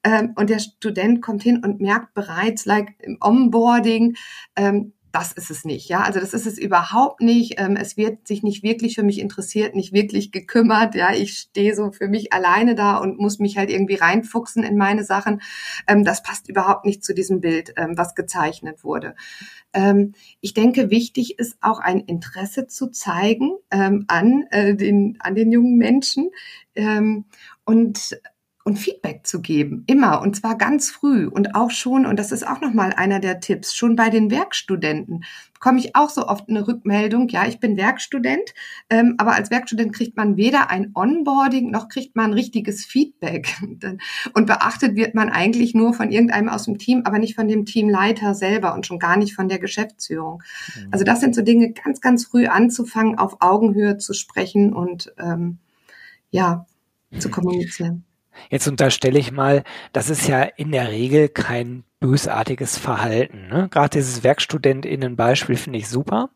Ähm, 0.03 0.33
und 0.35 0.51
der 0.51 0.59
Student 0.59 1.23
kommt 1.23 1.43
hin 1.45 1.63
und 1.65 1.81
merkt 1.81 2.15
bereits, 2.15 2.65
like 2.65 2.95
im 3.01 3.19
Onboarding, 3.21 4.17
ähm, 4.57 4.93
das 5.17 5.33
ist 5.33 5.51
es 5.51 5.65
nicht. 5.65 5.89
Ja, 5.89 6.03
also 6.03 6.21
das 6.21 6.35
ist 6.35 6.47
es 6.47 6.59
überhaupt 6.59 7.23
nicht. 7.23 7.55
Ähm, 7.59 7.77
es 7.77 7.97
wird 7.97 8.29
sich 8.29 8.43
nicht 8.43 8.63
wirklich 8.63 8.97
für 8.97 9.03
mich 9.03 9.19
interessiert, 9.19 9.75
nicht 9.75 9.95
wirklich 9.95 10.31
gekümmert. 10.31 10.95
Ja, 10.95 11.15
ich 11.15 11.39
stehe 11.39 11.75
so 11.75 11.91
für 11.91 12.07
mich 12.07 12.35
alleine 12.35 12.75
da 12.75 12.99
und 12.99 13.19
muss 13.19 13.39
mich 13.39 13.57
halt 13.57 13.71
irgendwie 13.71 13.95
reinfuchsen 13.95 14.63
in 14.63 14.77
meine 14.77 15.05
Sachen. 15.05 15.41
Ähm, 15.87 16.05
das 16.05 16.23
passt 16.23 16.51
überhaupt 16.51 16.85
nicht 16.85 17.03
zu 17.03 17.15
diesem 17.15 17.41
Bild, 17.41 17.73
ähm, 17.77 17.97
was 17.97 18.15
gezeichnet 18.15 18.85
wurde. 18.85 19.15
Ich 20.41 20.55
denke, 20.55 20.89
wichtig 20.89 21.39
ist 21.39 21.59
auch 21.61 21.81
ein 21.81 22.01
Interesse 22.01 22.67
zu 22.67 22.87
zeigen 22.87 23.51
an 23.69 24.47
äh, 24.51 24.75
den 24.75 25.19
an 25.21 25.35
den 25.35 25.53
jungen 25.53 25.77
Menschen 25.77 26.31
und 27.67 28.19
und 28.67 28.81
Feedback 28.81 29.25
zu 29.25 29.41
geben, 29.41 29.85
immer 29.87 30.21
und 30.21 30.35
zwar 30.35 30.59
ganz 30.59 30.91
früh 30.91 31.29
und 31.29 31.55
auch 31.55 31.71
schon 31.71 32.05
und 32.05 32.19
das 32.19 32.33
ist 32.33 32.45
auch 32.45 32.61
noch 32.61 32.75
mal 32.75 32.93
einer 32.93 33.21
der 33.21 33.39
Tipps, 33.39 33.77
schon 33.77 33.95
bei 33.95 34.11
den 34.11 34.29
Werkstudenten 34.29 35.25
bekomme 35.55 35.79
ich 35.79 35.95
auch 35.95 36.11
so 36.11 36.27
oft 36.27 36.49
eine 36.49 36.67
Rückmeldung, 36.67 37.29
ja, 37.29 37.47
ich 37.47 37.61
bin 37.61 37.77
Werkstudent, 37.77 38.55
ähm, 38.91 39.15
aber 39.19 39.35
als 39.35 39.53
Werkstudent 39.53 39.95
kriegt 39.95 40.17
man 40.17 40.37
weder 40.37 40.69
ein 40.69 40.91
Onboarding 40.95 41.71
noch 41.71 41.89
kriegt 41.89 42.17
man 42.17 42.33
richtiges 42.33 42.85
Feedback 42.85 43.57
und 44.35 44.47
beachtet 44.47 44.97
wird 44.97 45.15
man 45.15 45.29
eigentlich 45.29 45.73
nur 45.73 45.95
von 45.95 46.11
irgendeinem 46.11 46.49
aus 46.49 46.65
dem 46.65 46.77
Team, 46.77 47.03
aber 47.05 47.21
nicht 47.21 47.37
von 47.37 47.47
dem 47.47 47.67
Teamleiter 47.67 48.35
selber 48.35 48.75
und 48.75 48.85
schon 48.85 48.99
gar 48.99 49.17
nicht 49.17 49.37
von 49.37 49.49
der 49.49 49.61
Geschäftsführung. 49.61 50.43
Mhm. 50.75 50.89
Also 50.91 51.05
das 51.05 51.21
sind 51.21 51.37
so 51.37 51.43
Dinge, 51.43 51.73
ganz 51.73 52.01
ganz 52.01 52.25
früh 52.25 52.47
anzufangen, 52.47 53.17
auf 53.17 53.37
Augenhöhe 53.39 53.97
zu 53.97 54.13
sprechen 54.13 54.73
und 54.73 55.15
ähm, 55.19 55.59
ja 56.33 56.67
zu 57.17 57.31
kommunizieren. 57.31 58.06
Jetzt 58.51 58.69
unterstelle 58.69 59.19
ich 59.19 59.33
mal, 59.33 59.65
das 59.93 60.11
ist 60.11 60.29
ja 60.29 60.43
in 60.43 60.73
der 60.73 60.89
Regel 60.91 61.29
kein 61.29 61.85
bösartiges 62.01 62.79
Verhalten. 62.79 63.49
Ne? 63.49 63.69
Gerade 63.71 63.91
dieses 63.99 64.23
Werkstudentinnen-Beispiel 64.23 65.57
finde 65.57 65.79
ich 65.79 65.89
super, 65.89 66.31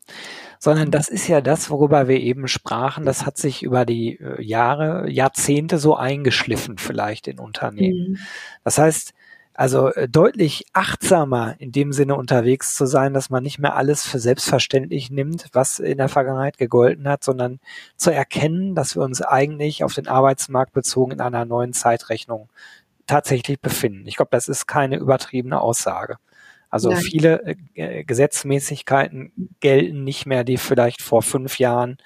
sondern 0.59 0.91
das 0.91 1.07
ist 1.07 1.27
ja 1.27 1.41
das, 1.41 1.69
worüber 1.69 2.07
wir 2.07 2.19
eben 2.19 2.47
sprachen. 2.47 3.05
Das 3.05 3.25
hat 3.25 3.37
sich 3.37 3.63
über 3.63 3.85
die 3.85 4.19
äh, 4.19 4.41
Jahre, 4.41 5.09
Jahrzehnte 5.09 5.77
so 5.77 5.95
eingeschliffen 5.95 6.77
vielleicht 6.77 7.27
in 7.27 7.39
Unternehmen. 7.39 8.11
Mhm. 8.11 8.17
Das 8.63 8.77
heißt, 8.77 9.13
also 9.53 9.89
äh, 9.93 10.07
deutlich 10.07 10.65
achtsamer 10.73 11.55
in 11.59 11.71
dem 11.71 11.93
Sinne 11.93 12.15
unterwegs 12.15 12.75
zu 12.75 12.85
sein, 12.85 13.13
dass 13.13 13.29
man 13.29 13.43
nicht 13.43 13.59
mehr 13.59 13.75
alles 13.75 14.05
für 14.05 14.19
selbstverständlich 14.19 15.11
nimmt, 15.11 15.47
was 15.53 15.79
in 15.79 15.97
der 15.97 16.09
Vergangenheit 16.09 16.57
gegolten 16.57 17.07
hat, 17.07 17.23
sondern 17.23 17.59
zu 17.97 18.11
erkennen, 18.11 18.75
dass 18.75 18.95
wir 18.95 19.03
uns 19.03 19.21
eigentlich 19.21 19.83
auf 19.83 19.93
den 19.93 20.07
Arbeitsmarkt 20.07 20.73
bezogen 20.73 21.11
in 21.11 21.21
einer 21.21 21.45
neuen 21.45 21.73
Zeitrechnung 21.73 22.49
tatsächlich 23.07 23.59
befinden. 23.59 24.07
Ich 24.07 24.15
glaube, 24.15 24.31
das 24.31 24.47
ist 24.47 24.67
keine 24.67 24.97
übertriebene 24.97 25.59
Aussage. 25.59 26.17
Also 26.69 26.89
Nein. 26.89 27.01
viele 27.01 27.57
äh, 27.73 28.05
Gesetzmäßigkeiten 28.05 29.49
gelten 29.59 30.05
nicht 30.05 30.25
mehr, 30.25 30.45
die 30.45 30.57
vielleicht 30.57 31.01
vor 31.01 31.21
fünf 31.21 31.59
Jahren 31.59 31.97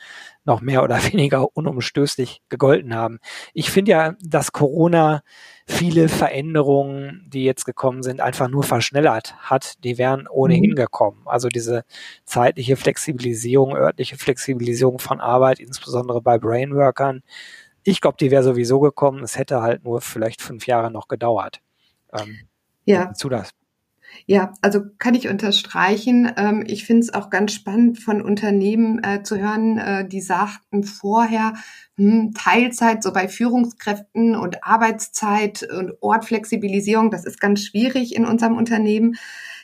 noch 0.45 0.61
mehr 0.61 0.83
oder 0.83 0.97
weniger 1.11 1.55
unumstößlich 1.55 2.41
gegolten 2.49 2.95
haben. 2.95 3.19
Ich 3.53 3.69
finde 3.69 3.91
ja, 3.91 4.15
dass 4.21 4.51
Corona 4.51 5.23
viele 5.67 6.07
Veränderungen, 6.07 7.25
die 7.27 7.43
jetzt 7.43 7.65
gekommen 7.65 8.03
sind, 8.03 8.21
einfach 8.21 8.47
nur 8.47 8.63
verschnellert 8.63 9.35
hat. 9.37 9.83
Die 9.83 9.97
wären 9.97 10.27
ohnehin 10.27 10.71
mhm. 10.71 10.75
gekommen. 10.75 11.23
Also 11.25 11.49
diese 11.49 11.83
zeitliche 12.23 12.77
Flexibilisierung, 12.77 13.75
örtliche 13.75 14.17
Flexibilisierung 14.17 14.99
von 14.99 15.19
Arbeit, 15.19 15.59
insbesondere 15.59 16.21
bei 16.21 16.37
Brainworkern. 16.37 17.23
Ich 17.83 17.99
glaube, 18.01 18.17
die 18.19 18.31
wäre 18.31 18.43
sowieso 18.43 18.79
gekommen. 18.79 19.23
Es 19.23 19.37
hätte 19.37 19.61
halt 19.61 19.83
nur 19.83 20.01
vielleicht 20.01 20.41
fünf 20.41 20.67
Jahre 20.67 20.91
noch 20.91 21.07
gedauert. 21.07 21.61
Ähm, 22.13 22.47
ja. 22.85 23.13
Zu 23.13 23.29
das. 23.29 23.51
Ja, 24.25 24.53
also 24.61 24.81
kann 24.97 25.15
ich 25.15 25.27
unterstreichen. 25.27 26.31
Ähm, 26.37 26.63
ich 26.67 26.85
finde 26.85 27.01
es 27.01 27.13
auch 27.13 27.29
ganz 27.29 27.53
spannend 27.53 27.99
von 27.99 28.21
Unternehmen 28.21 29.03
äh, 29.03 29.23
zu 29.23 29.37
hören, 29.37 29.77
äh, 29.77 30.07
die 30.07 30.21
sagten 30.21 30.83
vorher, 30.83 31.53
hm, 31.97 32.33
Teilzeit 32.33 33.03
so 33.03 33.13
bei 33.13 33.27
Führungskräften 33.27 34.35
und 34.35 34.63
Arbeitszeit 34.63 35.63
und 35.63 35.93
Ortflexibilisierung, 36.01 37.11
das 37.11 37.25
ist 37.25 37.39
ganz 37.39 37.63
schwierig 37.63 38.15
in 38.15 38.25
unserem 38.25 38.57
Unternehmen. 38.57 39.15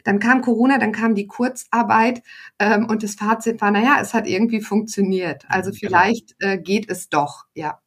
Dann 0.03 0.19
kam 0.19 0.41
Corona, 0.41 0.77
dann 0.77 0.91
kam 0.91 1.15
die 1.15 1.27
Kurzarbeit 1.27 2.23
ähm, 2.59 2.87
und 2.87 3.03
das 3.03 3.15
Fazit 3.15 3.61
war, 3.61 3.71
naja, 3.71 3.97
es 4.01 4.13
hat 4.13 4.27
irgendwie 4.27 4.61
funktioniert. 4.61 5.45
Also 5.47 5.71
genau. 5.71 5.79
vielleicht 5.79 6.35
äh, 6.39 6.57
geht 6.57 6.89
es 6.89 7.09
doch, 7.09 7.45
ja. 7.53 7.79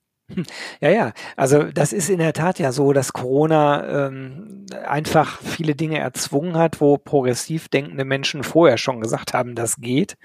Ja, 0.80 0.90
ja. 0.90 1.12
Also 1.36 1.64
das 1.64 1.92
ist 1.92 2.08
in 2.08 2.18
der 2.18 2.32
Tat 2.32 2.58
ja 2.58 2.72
so, 2.72 2.92
dass 2.92 3.12
Corona 3.12 4.06
ähm, 4.06 4.66
einfach 4.86 5.40
viele 5.42 5.74
Dinge 5.74 5.98
erzwungen 5.98 6.56
hat, 6.56 6.80
wo 6.80 6.96
progressiv 6.96 7.68
denkende 7.68 8.04
Menschen 8.04 8.42
vorher 8.42 8.78
schon 8.78 9.00
gesagt 9.00 9.34
haben, 9.34 9.54
das 9.54 9.76
geht. 9.76 10.16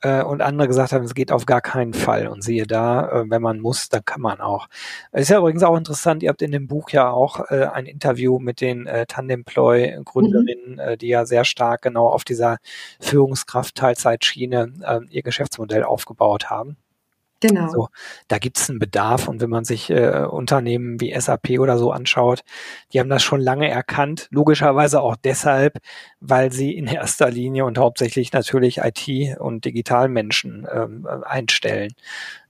Äh, 0.00 0.22
und 0.22 0.42
andere 0.42 0.68
gesagt 0.68 0.92
haben, 0.92 1.04
es 1.04 1.14
geht 1.14 1.32
auf 1.32 1.46
gar 1.46 1.60
keinen 1.60 1.92
Fall. 1.94 2.28
Und 2.28 2.42
siehe 2.42 2.66
da, 2.66 3.08
äh, 3.22 3.24
wenn 3.30 3.42
man 3.42 3.60
muss, 3.60 3.88
dann 3.88 4.04
kann 4.04 4.20
man 4.20 4.40
auch. 4.40 4.68
Es 5.12 5.22
ist 5.22 5.28
ja 5.30 5.38
übrigens 5.38 5.62
auch 5.64 5.76
interessant, 5.76 6.22
ihr 6.22 6.28
habt 6.28 6.42
in 6.42 6.52
dem 6.52 6.68
Buch 6.68 6.90
ja 6.90 7.10
auch 7.10 7.50
äh, 7.50 7.66
ein 7.66 7.86
Interview 7.86 8.38
mit 8.38 8.60
den 8.60 8.86
äh, 8.86 9.06
Tandemploy-Gründerinnen, 9.06 10.74
mhm. 10.74 10.78
äh, 10.78 10.96
die 10.96 11.08
ja 11.08 11.24
sehr 11.26 11.44
stark 11.44 11.82
genau 11.82 12.08
auf 12.08 12.24
dieser 12.24 12.58
Führungskraft-Teilzeitschiene 13.00 14.72
äh, 14.82 15.00
ihr 15.10 15.22
Geschäftsmodell 15.22 15.84
aufgebaut 15.84 16.50
haben. 16.50 16.76
Genau. 17.42 17.64
Also, 17.64 17.88
da 18.28 18.38
gibt 18.38 18.56
es 18.56 18.70
einen 18.70 18.78
Bedarf 18.78 19.26
und 19.26 19.40
wenn 19.40 19.50
man 19.50 19.64
sich 19.64 19.90
äh, 19.90 20.24
Unternehmen 20.30 21.00
wie 21.00 21.12
SAP 21.18 21.58
oder 21.58 21.76
so 21.76 21.90
anschaut, 21.90 22.44
die 22.92 23.00
haben 23.00 23.10
das 23.10 23.22
schon 23.24 23.40
lange 23.40 23.68
erkannt, 23.68 24.28
logischerweise 24.30 25.02
auch 25.02 25.16
deshalb, 25.16 25.78
weil 26.20 26.52
sie 26.52 26.72
in 26.76 26.86
erster 26.86 27.30
Linie 27.30 27.64
und 27.64 27.78
hauptsächlich 27.78 28.32
natürlich 28.32 28.78
IT- 28.78 29.38
und 29.40 29.64
Digitalmenschen 29.64 30.68
ähm, 30.72 31.06
einstellen, 31.24 31.92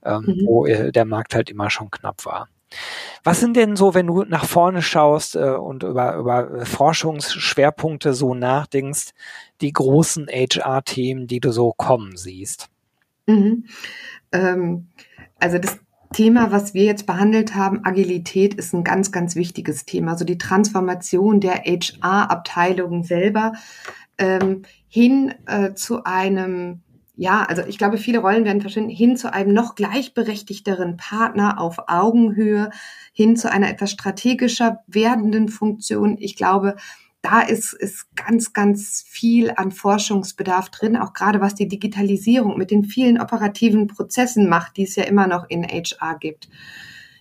ähm, 0.05 0.25
mhm. 0.27 0.45
wo 0.45 0.65
äh, 0.67 0.91
der 0.91 1.05
Markt 1.05 1.33
halt 1.33 1.49
immer 1.49 1.71
schon 1.71 1.89
knapp 1.89 2.25
war. 2.25 2.47
Was 3.23 3.39
sind 3.39 3.55
denn 3.55 3.75
so, 3.75 3.93
wenn 3.93 4.07
du 4.07 4.23
nach 4.23 4.45
vorne 4.45 4.81
schaust 4.81 5.35
äh, 5.35 5.39
und 5.39 5.83
über, 5.83 6.15
über 6.15 6.65
Forschungsschwerpunkte 6.65 8.13
so 8.13 8.35
nachdenkst, 8.35 9.11
die 9.61 9.73
großen 9.73 10.27
HR-Themen, 10.27 11.27
die 11.27 11.39
du 11.39 11.51
so 11.51 11.73
kommen 11.75 12.15
siehst? 12.15 12.69
Mhm. 13.25 13.65
Ähm, 14.33 14.89
also 15.39 15.57
das 15.57 15.79
Thema, 16.13 16.51
was 16.51 16.73
wir 16.73 16.83
jetzt 16.83 17.05
behandelt 17.05 17.55
haben, 17.55 17.85
Agilität, 17.85 18.53
ist 18.53 18.73
ein 18.73 18.83
ganz, 18.83 19.11
ganz 19.11 19.35
wichtiges 19.35 19.85
Thema. 19.85 20.11
Also 20.11 20.25
die 20.25 20.37
Transformation 20.37 21.39
der 21.39 21.63
HR-Abteilung 21.65 23.03
selber 23.03 23.53
ähm, 24.17 24.63
hin 24.87 25.33
äh, 25.47 25.73
zu 25.73 26.03
einem 26.03 26.81
ja, 27.15 27.43
also 27.43 27.61
ich 27.67 27.77
glaube, 27.77 27.97
viele 27.97 28.19
Rollen 28.19 28.43
werden 28.43 28.61
verschwinden, 28.61 28.89
hin 28.89 29.17
zu 29.17 29.31
einem 29.31 29.53
noch 29.53 29.75
gleichberechtigteren 29.75 30.97
Partner 30.97 31.59
auf 31.59 31.77
Augenhöhe, 31.87 32.71
hin 33.13 33.35
zu 33.35 33.51
einer 33.51 33.69
etwas 33.69 33.91
strategischer 33.91 34.79
werdenden 34.87 35.47
Funktion. 35.47 36.17
Ich 36.19 36.35
glaube, 36.35 36.75
da 37.23 37.41
ist, 37.41 37.73
ist 37.73 38.13
ganz, 38.15 38.51
ganz 38.51 39.03
viel 39.07 39.53
an 39.55 39.71
Forschungsbedarf 39.71 40.69
drin, 40.69 40.97
auch 40.97 41.13
gerade 41.13 41.39
was 41.39 41.55
die 41.55 41.69
Digitalisierung 41.69 42.57
mit 42.57 42.69
den 42.69 42.83
vielen 42.83 43.19
operativen 43.19 43.87
Prozessen 43.87 44.49
macht, 44.49 44.75
die 44.75 44.83
es 44.83 44.97
ja 44.97 45.05
immer 45.05 45.25
noch 45.25 45.49
in 45.49 45.63
HR 45.63 46.17
gibt. 46.19 46.49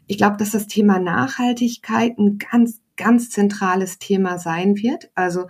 Ich 0.08 0.18
glaube, 0.18 0.36
dass 0.36 0.50
das 0.50 0.66
Thema 0.66 0.98
Nachhaltigkeit 0.98 2.18
ein 2.18 2.38
ganz, 2.38 2.80
ganz 2.96 3.30
zentrales 3.30 4.00
Thema 4.00 4.38
sein 4.38 4.76
wird. 4.76 5.10
Also, 5.14 5.46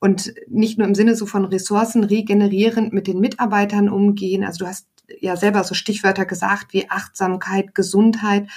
und 0.00 0.34
nicht 0.48 0.78
nur 0.78 0.88
im 0.88 0.96
Sinne 0.96 1.14
so 1.14 1.24
von 1.24 1.44
Ressourcen 1.44 2.02
regenerierend 2.02 2.92
mit 2.92 3.06
den 3.06 3.20
Mitarbeitern 3.20 3.88
umgehen. 3.88 4.42
Also 4.42 4.64
du 4.64 4.68
hast 4.68 4.88
ja 5.20 5.36
selber 5.36 5.62
so 5.62 5.74
Stichwörter 5.74 6.26
gesagt 6.26 6.72
wie 6.72 6.90
Achtsamkeit, 6.90 7.72
Gesundheit. 7.76 8.48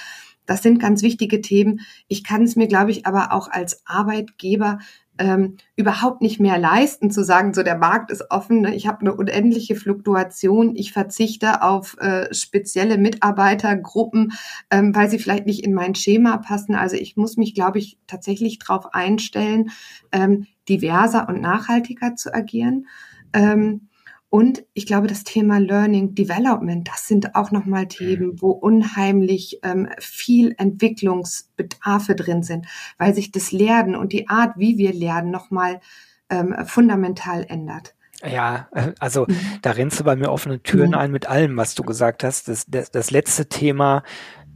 Das 0.44 0.62
sind 0.62 0.78
ganz 0.80 1.02
wichtige 1.02 1.40
Themen. 1.40 1.80
Ich 2.08 2.24
kann 2.24 2.42
es 2.42 2.56
mir, 2.56 2.66
glaube 2.66 2.90
ich, 2.90 3.06
aber 3.06 3.32
auch 3.32 3.48
als 3.48 3.82
Arbeitgeber 3.86 4.78
ähm, 5.18 5.56
überhaupt 5.76 6.20
nicht 6.20 6.40
mehr 6.40 6.58
leisten, 6.58 7.10
zu 7.10 7.24
sagen, 7.24 7.54
so 7.54 7.62
der 7.62 7.78
Markt 7.78 8.10
ist 8.10 8.30
offen, 8.30 8.60
ne? 8.62 8.74
ich 8.74 8.86
habe 8.86 9.00
eine 9.00 9.14
unendliche 9.14 9.76
Fluktuation, 9.76 10.76
ich 10.76 10.92
verzichte 10.92 11.62
auf 11.62 11.96
äh, 11.98 12.32
spezielle 12.34 12.98
Mitarbeitergruppen, 12.98 14.32
ähm, 14.70 14.94
weil 14.94 15.08
sie 15.10 15.18
vielleicht 15.18 15.46
nicht 15.46 15.64
in 15.64 15.74
mein 15.74 15.94
Schema 15.94 16.36
passen. 16.38 16.74
Also 16.74 16.96
ich 16.96 17.16
muss 17.16 17.36
mich, 17.36 17.54
glaube 17.54 17.78
ich, 17.78 17.98
tatsächlich 18.06 18.58
darauf 18.58 18.94
einstellen, 18.94 19.70
ähm, 20.12 20.46
diverser 20.68 21.28
und 21.28 21.40
nachhaltiger 21.40 22.16
zu 22.16 22.34
agieren. 22.34 22.86
Ähm, 23.32 23.88
und 24.28 24.64
ich 24.74 24.86
glaube, 24.86 25.06
das 25.06 25.24
Thema 25.24 25.58
Learning 25.58 26.14
Development, 26.14 26.86
das 26.88 27.06
sind 27.06 27.34
auch 27.36 27.52
nochmal 27.52 27.86
Themen, 27.86 28.40
wo 28.42 28.50
unheimlich 28.50 29.60
ähm, 29.62 29.88
viel 29.98 30.54
Entwicklungsbedarfe 30.58 32.16
drin 32.16 32.42
sind, 32.42 32.66
weil 32.98 33.14
sich 33.14 33.30
das 33.30 33.52
Lernen 33.52 33.94
und 33.94 34.12
die 34.12 34.28
Art, 34.28 34.54
wie 34.56 34.78
wir 34.78 34.92
lernen, 34.92 35.30
nochmal 35.30 35.80
ähm, 36.28 36.54
fundamental 36.66 37.44
ändert. 37.48 37.94
Ja, 38.24 38.68
äh, 38.72 38.92
also 38.98 39.26
mhm. 39.28 39.38
da 39.62 39.70
rennst 39.72 40.00
du 40.00 40.04
bei 40.04 40.16
mir 40.16 40.30
offene 40.30 40.60
Türen 40.60 40.94
ein 40.94 41.12
mit 41.12 41.28
allem, 41.28 41.56
was 41.56 41.74
du 41.74 41.82
gesagt 41.82 42.24
hast. 42.24 42.48
Das, 42.48 42.66
das, 42.66 42.90
das 42.90 43.10
letzte 43.10 43.48
Thema 43.48 44.02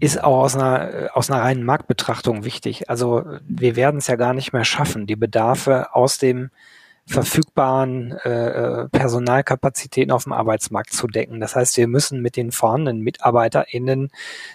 ist 0.01 0.23
auch 0.23 0.43
aus 0.43 0.57
einer, 0.57 0.93
äh, 0.93 1.09
aus 1.13 1.31
einer 1.31 1.43
reinen 1.43 1.63
Marktbetrachtung 1.63 2.45
wichtig. 2.45 2.91
Also 2.91 3.25
wir 3.47 3.77
werden 3.77 3.99
es 3.99 4.09
ja 4.09 4.17
gar 4.17 4.35
nicht 4.35 4.53
mehr 4.53 4.65
schaffen, 4.65 5.07
die 5.07 5.17
Bedarfe 5.17 5.95
aus 5.95 6.19
dem 6.19 6.51
verfügbaren 7.11 8.13
äh, 8.25 8.29
äh, 8.85 8.89
Personalkapazitäten 8.89 10.13
auf 10.13 10.25
dem 10.25 10.33
Arbeitsmarkt 10.33 10.93
zu 10.93 11.09
decken. 11.09 11.41
Das 11.41 11.57
heißt, 11.57 11.77
wir 11.77 11.89
müssen 11.89 12.23
mit 12.23 12.37
den 12.37 12.53
vorhandenen 12.53 13.03
MitarbeiterInnen 13.03 14.11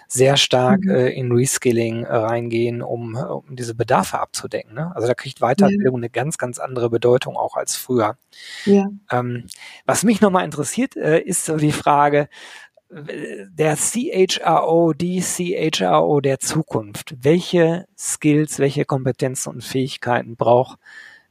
sehr 0.08 0.36
stark 0.36 0.80
mhm. 0.80 0.90
äh, 0.90 1.08
in 1.08 1.32
Reskilling 1.32 2.04
äh, 2.04 2.14
reingehen, 2.14 2.82
um, 2.82 3.14
um 3.14 3.44
diese 3.54 3.74
Bedarfe 3.74 4.18
abzudecken. 4.18 4.74
Ne? 4.74 4.90
Also 4.94 5.06
da 5.06 5.14
kriegt 5.14 5.40
Weiterbildung 5.40 5.96
ja. 5.96 5.98
eine 5.98 6.10
ganz, 6.10 6.38
ganz 6.38 6.58
andere 6.58 6.88
Bedeutung 6.88 7.36
auch 7.36 7.56
als 7.56 7.76
früher. 7.76 8.16
Ja. 8.64 8.88
Ähm, 9.12 9.44
was 9.84 10.02
mich 10.02 10.22
nochmal 10.22 10.46
interessiert, 10.46 10.96
äh, 10.96 11.20
ist 11.20 11.44
so 11.44 11.56
die 11.56 11.72
Frage, 11.72 12.28
der 12.88 13.76
CHRO, 13.76 14.92
die 14.92 15.20
CHRO 15.20 16.20
der 16.20 16.38
Zukunft, 16.38 17.16
welche 17.20 17.86
Skills, 17.98 18.60
welche 18.60 18.84
Kompetenzen 18.84 19.50
und 19.50 19.64
Fähigkeiten 19.64 20.36
braucht, 20.36 20.78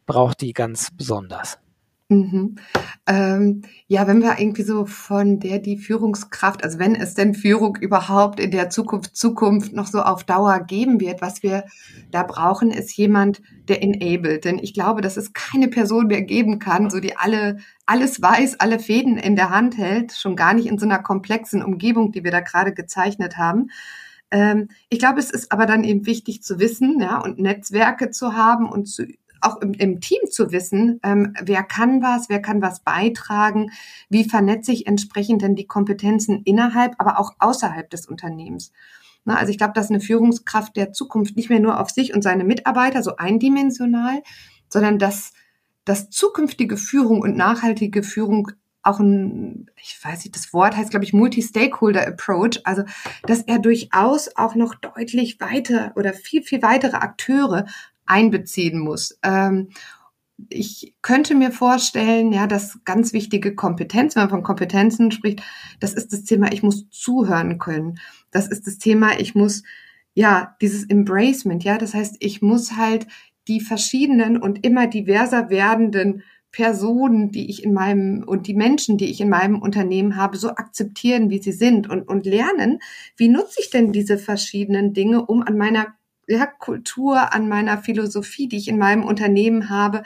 braucht 0.05 0.41
die 0.41 0.53
ganz 0.53 0.89
besonders? 0.91 1.59
Mhm. 2.07 2.57
Ähm, 3.07 3.63
ja, 3.87 4.05
wenn 4.05 4.21
wir 4.21 4.37
irgendwie 4.37 4.61
so 4.61 4.85
von 4.85 5.39
der 5.39 5.57
die 5.57 5.79
Führungskraft, 5.79 6.63
also 6.63 6.77
wenn 6.77 6.93
es 6.93 7.15
denn 7.15 7.33
Führung 7.33 7.77
überhaupt 7.77 8.39
in 8.39 8.51
der 8.51 8.69
Zukunft, 8.69 9.15
Zukunft 9.15 9.73
noch 9.73 9.87
so 9.87 10.01
auf 10.01 10.23
Dauer 10.23 10.59
geben 10.59 10.99
wird, 10.99 11.21
was 11.21 11.41
wir 11.41 11.65
da 12.11 12.21
brauchen, 12.21 12.69
ist 12.69 12.95
jemand, 12.95 13.41
der 13.67 13.81
enabled. 13.81 14.45
Denn 14.45 14.59
ich 14.59 14.75
glaube, 14.75 15.01
dass 15.01 15.17
es 15.17 15.33
keine 15.33 15.67
Person 15.67 16.05
mehr 16.05 16.21
geben 16.21 16.59
kann, 16.59 16.91
so 16.91 16.99
die 16.99 17.17
alle, 17.17 17.57
alles 17.87 18.21
weiß, 18.21 18.59
alle 18.59 18.77
Fäden 18.77 19.17
in 19.17 19.35
der 19.35 19.49
Hand 19.49 19.75
hält, 19.75 20.11
schon 20.11 20.35
gar 20.35 20.53
nicht 20.53 20.67
in 20.67 20.77
so 20.77 20.85
einer 20.85 21.01
komplexen 21.01 21.63
Umgebung, 21.63 22.11
die 22.11 22.23
wir 22.23 22.31
da 22.31 22.41
gerade 22.41 22.73
gezeichnet 22.73 23.37
haben. 23.37 23.71
Ähm, 24.29 24.69
ich 24.89 24.99
glaube, 24.99 25.19
es 25.19 25.31
ist 25.31 25.51
aber 25.51 25.65
dann 25.65 25.83
eben 25.83 26.05
wichtig 26.05 26.43
zu 26.43 26.59
wissen, 26.59 26.99
ja, 26.99 27.19
und 27.19 27.39
Netzwerke 27.39 28.11
zu 28.11 28.33
haben 28.33 28.69
und 28.69 28.85
zu 28.85 29.07
auch 29.45 29.61
im, 29.61 29.73
im 29.73 30.01
Team 30.01 30.19
zu 30.29 30.51
wissen, 30.51 30.99
ähm, 31.03 31.33
wer 31.41 31.63
kann 31.63 32.01
was, 32.01 32.29
wer 32.29 32.41
kann 32.41 32.61
was 32.61 32.81
beitragen, 32.81 33.71
wie 34.09 34.27
vernetze 34.27 34.71
ich 34.71 34.87
entsprechend 34.87 35.41
denn 35.41 35.55
die 35.55 35.67
Kompetenzen 35.67 36.41
innerhalb, 36.43 36.95
aber 36.97 37.19
auch 37.19 37.33
außerhalb 37.39 37.89
des 37.89 38.07
Unternehmens. 38.07 38.71
Na, 39.25 39.37
also 39.37 39.49
ich 39.49 39.57
glaube, 39.57 39.73
dass 39.73 39.89
eine 39.89 39.99
Führungskraft 39.99 40.75
der 40.75 40.93
Zukunft 40.93 41.35
nicht 41.35 41.49
mehr 41.49 41.59
nur 41.59 41.79
auf 41.79 41.89
sich 41.89 42.13
und 42.13 42.21
seine 42.21 42.43
Mitarbeiter 42.43 43.01
so 43.01 43.15
eindimensional, 43.15 44.21
sondern 44.69 44.99
dass, 44.99 45.33
dass 45.83 46.09
zukünftige 46.09 46.77
Führung 46.77 47.21
und 47.21 47.35
nachhaltige 47.35 48.03
Führung 48.03 48.51
auch 48.85 48.99
ein, 48.99 49.71
ich 49.81 49.97
weiß 50.01 50.23
nicht, 50.23 50.35
das 50.35 50.53
Wort 50.53 50.77
heißt, 50.77 50.91
glaube 50.91 51.05
ich, 51.05 51.13
Multi-Stakeholder 51.13 52.07
Approach, 52.07 52.61
also 52.65 52.83
dass 53.23 53.41
er 53.41 53.57
durchaus 53.57 54.29
auch 54.35 54.53
noch 54.53 54.75
deutlich 54.75 55.39
weiter 55.39 55.91
oder 55.95 56.13
viel, 56.13 56.43
viel 56.43 56.61
weitere 56.61 56.97
Akteure 56.97 57.65
einbeziehen 58.05 58.79
muss. 58.79 59.17
Ähm, 59.23 59.69
ich 60.49 60.93
könnte 61.01 61.33
mir 61.33 61.51
vorstellen, 61.51 62.33
ja, 62.33 62.47
dass 62.47 62.79
ganz 62.83 63.13
wichtige 63.13 63.55
Kompetenz, 63.55 64.15
wenn 64.15 64.23
man 64.23 64.29
von 64.29 64.43
Kompetenzen 64.43 65.11
spricht, 65.11 65.41
das 65.79 65.93
ist 65.93 66.11
das 66.11 66.23
Thema, 66.23 66.51
ich 66.51 66.61
muss 66.61 66.89
zuhören 66.89 67.57
können. 67.57 67.99
Das 68.31 68.47
ist 68.47 68.67
das 68.67 68.77
Thema, 68.77 69.17
ich 69.19 69.33
muss, 69.33 69.63
ja, 70.13 70.55
dieses 70.61 70.83
Embracement, 70.89 71.63
ja, 71.63 71.77
das 71.77 71.93
heißt, 71.93 72.17
ich 72.19 72.41
muss 72.41 72.75
halt 72.75 73.07
die 73.47 73.61
verschiedenen 73.61 74.37
und 74.41 74.65
immer 74.65 74.87
diverser 74.87 75.49
werdenden 75.49 76.23
Personen, 76.51 77.31
die 77.31 77.49
ich 77.49 77.63
in 77.63 77.73
meinem 77.73 78.23
und 78.25 78.47
die 78.47 78.53
Menschen, 78.53 78.97
die 78.97 79.11
ich 79.11 79.19
in 79.19 79.29
meinem 79.29 79.61
Unternehmen 79.61 80.15
habe, 80.15 80.37
so 80.37 80.51
akzeptieren, 80.51 81.29
wie 81.29 81.41
sie 81.41 81.51
sind 81.51 81.89
und, 81.89 82.07
und 82.07 82.25
lernen, 82.25 82.79
wie 83.17 83.27
nutze 83.27 83.59
ich 83.59 83.69
denn 83.69 83.91
diese 83.91 84.17
verschiedenen 84.17 84.93
Dinge, 84.93 85.25
um 85.25 85.43
an 85.43 85.57
meiner 85.57 85.87
ja, 86.27 86.45
Kultur, 86.45 87.33
an 87.33 87.47
meiner 87.47 87.77
Philosophie, 87.77 88.47
die 88.47 88.57
ich 88.57 88.67
in 88.67 88.77
meinem 88.77 89.03
Unternehmen 89.03 89.69
habe, 89.69 90.03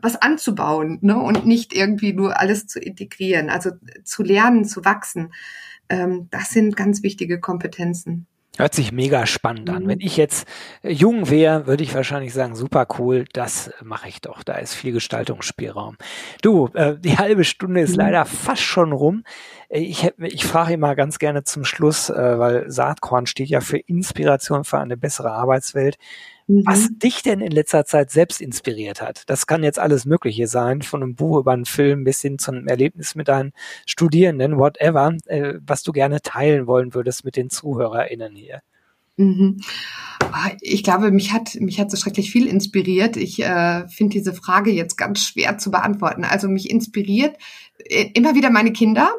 was 0.00 0.20
anzubauen 0.20 0.98
ne? 1.00 1.18
und 1.18 1.46
nicht 1.46 1.72
irgendwie 1.72 2.12
nur 2.12 2.38
alles 2.38 2.66
zu 2.66 2.78
integrieren. 2.78 3.50
Also 3.50 3.70
zu 4.04 4.22
lernen, 4.22 4.64
zu 4.64 4.84
wachsen. 4.84 5.32
Ähm, 5.88 6.28
das 6.30 6.50
sind 6.50 6.76
ganz 6.76 7.02
wichtige 7.02 7.40
Kompetenzen. 7.40 8.26
Hört 8.56 8.72
sich 8.72 8.92
mega 8.92 9.26
spannend 9.26 9.68
an. 9.68 9.88
Wenn 9.88 9.98
mhm. 9.98 10.06
ich 10.06 10.16
jetzt 10.16 10.46
äh, 10.82 10.92
jung 10.92 11.28
wäre, 11.28 11.66
würde 11.66 11.82
ich 11.82 11.94
wahrscheinlich 11.94 12.32
sagen, 12.32 12.54
super 12.54 12.86
cool, 12.98 13.24
das 13.32 13.72
mache 13.82 14.08
ich 14.08 14.20
doch. 14.20 14.44
Da 14.44 14.54
ist 14.54 14.74
viel 14.74 14.92
Gestaltungsspielraum. 14.92 15.96
Du, 16.40 16.68
äh, 16.74 16.96
die 16.96 17.18
halbe 17.18 17.42
Stunde 17.42 17.80
ist 17.80 17.92
mhm. 17.92 18.02
leider 18.02 18.24
fast 18.24 18.62
schon 18.62 18.92
rum. 18.92 19.24
Äh, 19.68 19.80
ich, 19.80 20.08
ich 20.18 20.44
frage 20.44 20.74
immer 20.74 20.94
ganz 20.94 21.18
gerne 21.18 21.42
zum 21.42 21.64
Schluss, 21.64 22.10
äh, 22.10 22.38
weil 22.38 22.70
Saatkorn 22.70 23.26
steht 23.26 23.48
ja 23.48 23.60
für 23.60 23.78
Inspiration 23.78 24.62
für 24.62 24.78
eine 24.78 24.96
bessere 24.96 25.32
Arbeitswelt 25.32 25.98
was 26.46 26.90
mhm. 26.90 26.98
dich 26.98 27.22
denn 27.22 27.40
in 27.40 27.52
letzter 27.52 27.84
Zeit 27.84 28.10
selbst 28.10 28.40
inspiriert 28.40 29.00
hat. 29.00 29.22
Das 29.26 29.46
kann 29.46 29.62
jetzt 29.62 29.78
alles 29.78 30.04
Mögliche 30.04 30.46
sein, 30.46 30.82
von 30.82 31.02
einem 31.02 31.14
Buch 31.14 31.38
über 31.38 31.52
einen 31.52 31.64
Film 31.64 32.04
bis 32.04 32.20
hin 32.20 32.38
zu 32.38 32.52
einem 32.52 32.68
Erlebnis 32.68 33.14
mit 33.14 33.28
deinen 33.28 33.52
Studierenden, 33.86 34.58
whatever, 34.58 35.14
äh, 35.26 35.54
was 35.66 35.82
du 35.82 35.92
gerne 35.92 36.20
teilen 36.20 36.66
wollen 36.66 36.94
würdest 36.94 37.24
mit 37.24 37.36
den 37.36 37.50
ZuhörerInnen 37.50 38.36
hier. 38.36 38.60
Mhm. 39.16 39.60
Ah, 40.20 40.50
ich 40.60 40.82
glaube, 40.82 41.12
mich 41.12 41.32
hat, 41.32 41.54
mich 41.60 41.78
hat 41.78 41.90
so 41.90 41.96
schrecklich 41.96 42.32
viel 42.32 42.48
inspiriert. 42.48 43.16
Ich 43.16 43.40
äh, 43.40 43.86
finde 43.88 44.14
diese 44.14 44.34
Frage 44.34 44.72
jetzt 44.72 44.96
ganz 44.96 45.20
schwer 45.24 45.58
zu 45.58 45.70
beantworten. 45.70 46.24
Also 46.24 46.48
mich 46.48 46.68
inspiriert 46.68 47.36
äh, 47.78 48.10
immer 48.14 48.34
wieder 48.34 48.50
meine 48.50 48.72
Kinder, 48.72 49.12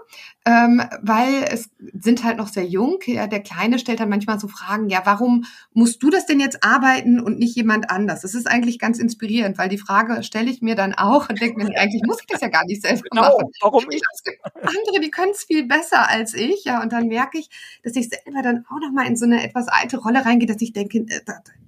ähm, 0.47 0.79
weil 1.01 1.43
es 1.51 1.71
sind 1.99 2.23
halt 2.23 2.37
noch 2.37 2.47
sehr 2.47 2.65
jung. 2.65 2.99
Ja, 3.05 3.25
der 3.25 3.41
Kleine 3.41 3.79
stellt 3.79 3.99
dann 3.99 4.09
manchmal 4.09 4.39
so 4.39 4.47
Fragen, 4.47 4.89
ja, 4.89 5.01
warum 5.03 5.45
musst 5.73 6.03
du 6.03 6.11
das 6.11 6.27
denn 6.27 6.39
jetzt 6.39 6.63
arbeiten 6.63 7.19
und 7.19 7.39
nicht 7.39 7.55
jemand 7.55 7.89
anders? 7.89 8.21
Das 8.21 8.35
ist 8.35 8.47
eigentlich 8.47 8.77
ganz 8.77 8.99
inspirierend, 8.99 9.57
weil 9.57 9.69
die 9.69 9.79
Frage 9.79 10.21
stelle 10.21 10.51
ich 10.51 10.61
mir 10.61 10.75
dann 10.75 10.93
auch 10.93 11.29
und 11.29 11.41
denke 11.41 11.63
mir, 11.63 11.69
eigentlich 11.79 12.03
muss 12.05 12.19
ich 12.19 12.27
das 12.27 12.41
ja 12.41 12.49
gar 12.49 12.63
nicht 12.65 12.83
selber 12.83 13.01
genau, 13.09 13.23
machen. 13.23 13.51
Warum 13.61 13.85
ich? 13.89 14.01
Es 14.13 14.23
gibt 14.23 14.39
andere, 14.45 14.99
die 15.01 15.09
können 15.09 15.31
es 15.31 15.45
viel 15.45 15.65
besser 15.65 16.07
als 16.09 16.35
ich, 16.35 16.63
ja, 16.63 16.81
und 16.81 16.93
dann 16.93 17.07
merke 17.07 17.39
ich, 17.39 17.49
dass 17.83 17.95
ich 17.95 18.09
selber 18.09 18.43
dann 18.43 18.65
auch 18.69 18.79
nochmal 18.79 19.07
in 19.07 19.15
so 19.15 19.25
eine 19.25 19.43
etwas 19.43 19.67
alte 19.67 19.97
Rolle 19.97 20.25
reingehe, 20.25 20.47
dass 20.47 20.61
ich 20.61 20.73
denke, 20.73 20.99
äh, 20.99 21.21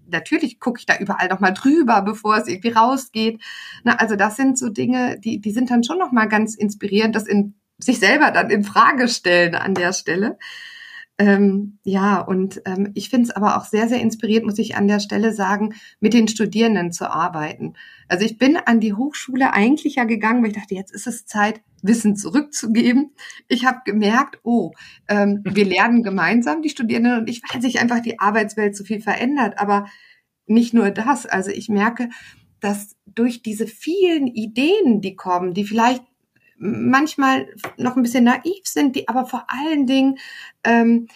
natürlich 0.09 0.59
gucke 0.59 0.79
ich 0.79 0.85
da 0.85 0.97
überall 0.97 1.29
nochmal 1.29 1.53
drüber, 1.53 2.01
bevor 2.03 2.37
es 2.37 2.47
irgendwie 2.47 2.71
rausgeht. 2.71 3.41
Na, 3.83 3.95
also 3.95 4.15
das 4.15 4.35
sind 4.35 4.57
so 4.57 4.69
Dinge, 4.69 5.19
die, 5.19 5.39
die 5.39 5.51
sind 5.51 5.71
dann 5.71 5.83
schon 5.83 5.97
nochmal 5.97 6.27
ganz 6.27 6.55
inspirierend, 6.55 7.15
das 7.15 7.27
in 7.27 7.55
sich 7.77 7.99
selber 7.99 8.31
dann 8.31 8.49
in 8.49 8.63
Frage 8.63 9.07
stellen 9.07 9.55
an 9.55 9.73
der 9.73 9.93
Stelle. 9.93 10.37
Ähm, 11.19 11.79
ja, 11.83 12.19
und 12.19 12.61
ähm, 12.65 12.91
ich 12.93 13.09
finde 13.09 13.29
es 13.29 13.35
aber 13.35 13.57
auch 13.57 13.65
sehr, 13.65 13.87
sehr 13.87 13.99
inspiriert, 14.01 14.45
muss 14.45 14.59
ich 14.59 14.75
an 14.75 14.87
der 14.87 14.99
Stelle 14.99 15.33
sagen, 15.33 15.73
mit 15.99 16.13
den 16.13 16.27
Studierenden 16.27 16.91
zu 16.91 17.09
arbeiten. 17.09 17.73
Also 18.07 18.23
ich 18.23 18.37
bin 18.37 18.55
an 18.55 18.79
die 18.79 18.93
Hochschule 18.93 19.51
eigentlich 19.51 19.95
ja 19.95 20.03
gegangen, 20.03 20.43
weil 20.43 20.51
ich 20.51 20.57
dachte, 20.57 20.75
jetzt 20.75 20.93
ist 20.93 21.07
es 21.07 21.25
Zeit, 21.25 21.61
Wissen 21.81 22.15
zurückzugeben. 22.15 23.15
Ich 23.47 23.65
habe 23.65 23.79
gemerkt, 23.83 24.39
oh, 24.43 24.73
ähm, 25.07 25.41
wir 25.43 25.65
lernen 25.65 26.03
gemeinsam, 26.03 26.61
die 26.61 26.69
Studierenden 26.69 27.19
und 27.19 27.29
ich, 27.29 27.41
weil 27.51 27.61
sich 27.61 27.79
einfach 27.79 28.01
die 28.01 28.19
Arbeitswelt 28.19 28.75
so 28.75 28.83
viel 28.83 29.01
verändert. 29.01 29.57
Aber 29.57 29.87
nicht 30.45 30.73
nur 30.75 30.91
das. 30.91 31.25
Also 31.25 31.49
ich 31.49 31.67
merke, 31.67 32.09
dass 32.59 32.95
durch 33.05 33.41
diese 33.41 33.65
vielen 33.65 34.27
Ideen, 34.27 35.01
die 35.01 35.15
kommen, 35.15 35.53
die 35.53 35.63
vielleicht 35.63 36.03
manchmal 36.57 37.47
noch 37.77 37.95
ein 37.95 38.03
bisschen 38.03 38.23
naiv 38.23 38.61
sind, 38.63 38.95
die 38.95 39.07
aber 39.07 39.25
vor 39.25 39.45
allen 39.47 39.85
Dingen 39.87 40.17
ähm, 40.63 41.07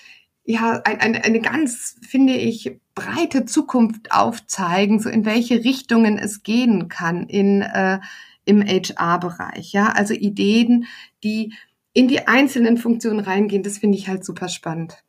ja 0.44 0.82
ein, 0.86 1.00
ein, 1.00 1.16
eine 1.16 1.42
ganz, 1.42 1.98
finde 2.08 2.34
ich, 2.34 2.80
breite 2.96 3.46
Zukunft 3.46 4.12
aufzeigen, 4.12 5.00
so 5.00 5.10
in 5.10 5.26
welche 5.26 5.64
Richtungen 5.64 6.18
es 6.18 6.44
gehen 6.44 6.90
kann 6.90 7.28
in 7.28 7.62
äh, 7.62 8.00
im 8.46 8.64
HR-Bereich. 8.64 9.72
Ja, 9.72 9.90
also 9.90 10.14
Ideen, 10.14 10.86
die 11.24 11.54
in 11.94 12.08
die 12.08 12.28
einzelnen 12.28 12.78
Funktionen 12.78 13.20
reingehen, 13.20 13.64
das 13.64 13.78
finde 13.78 13.98
ich 13.98 14.08
halt 14.08 14.26
super 14.26 14.50
spannend. 14.50 15.04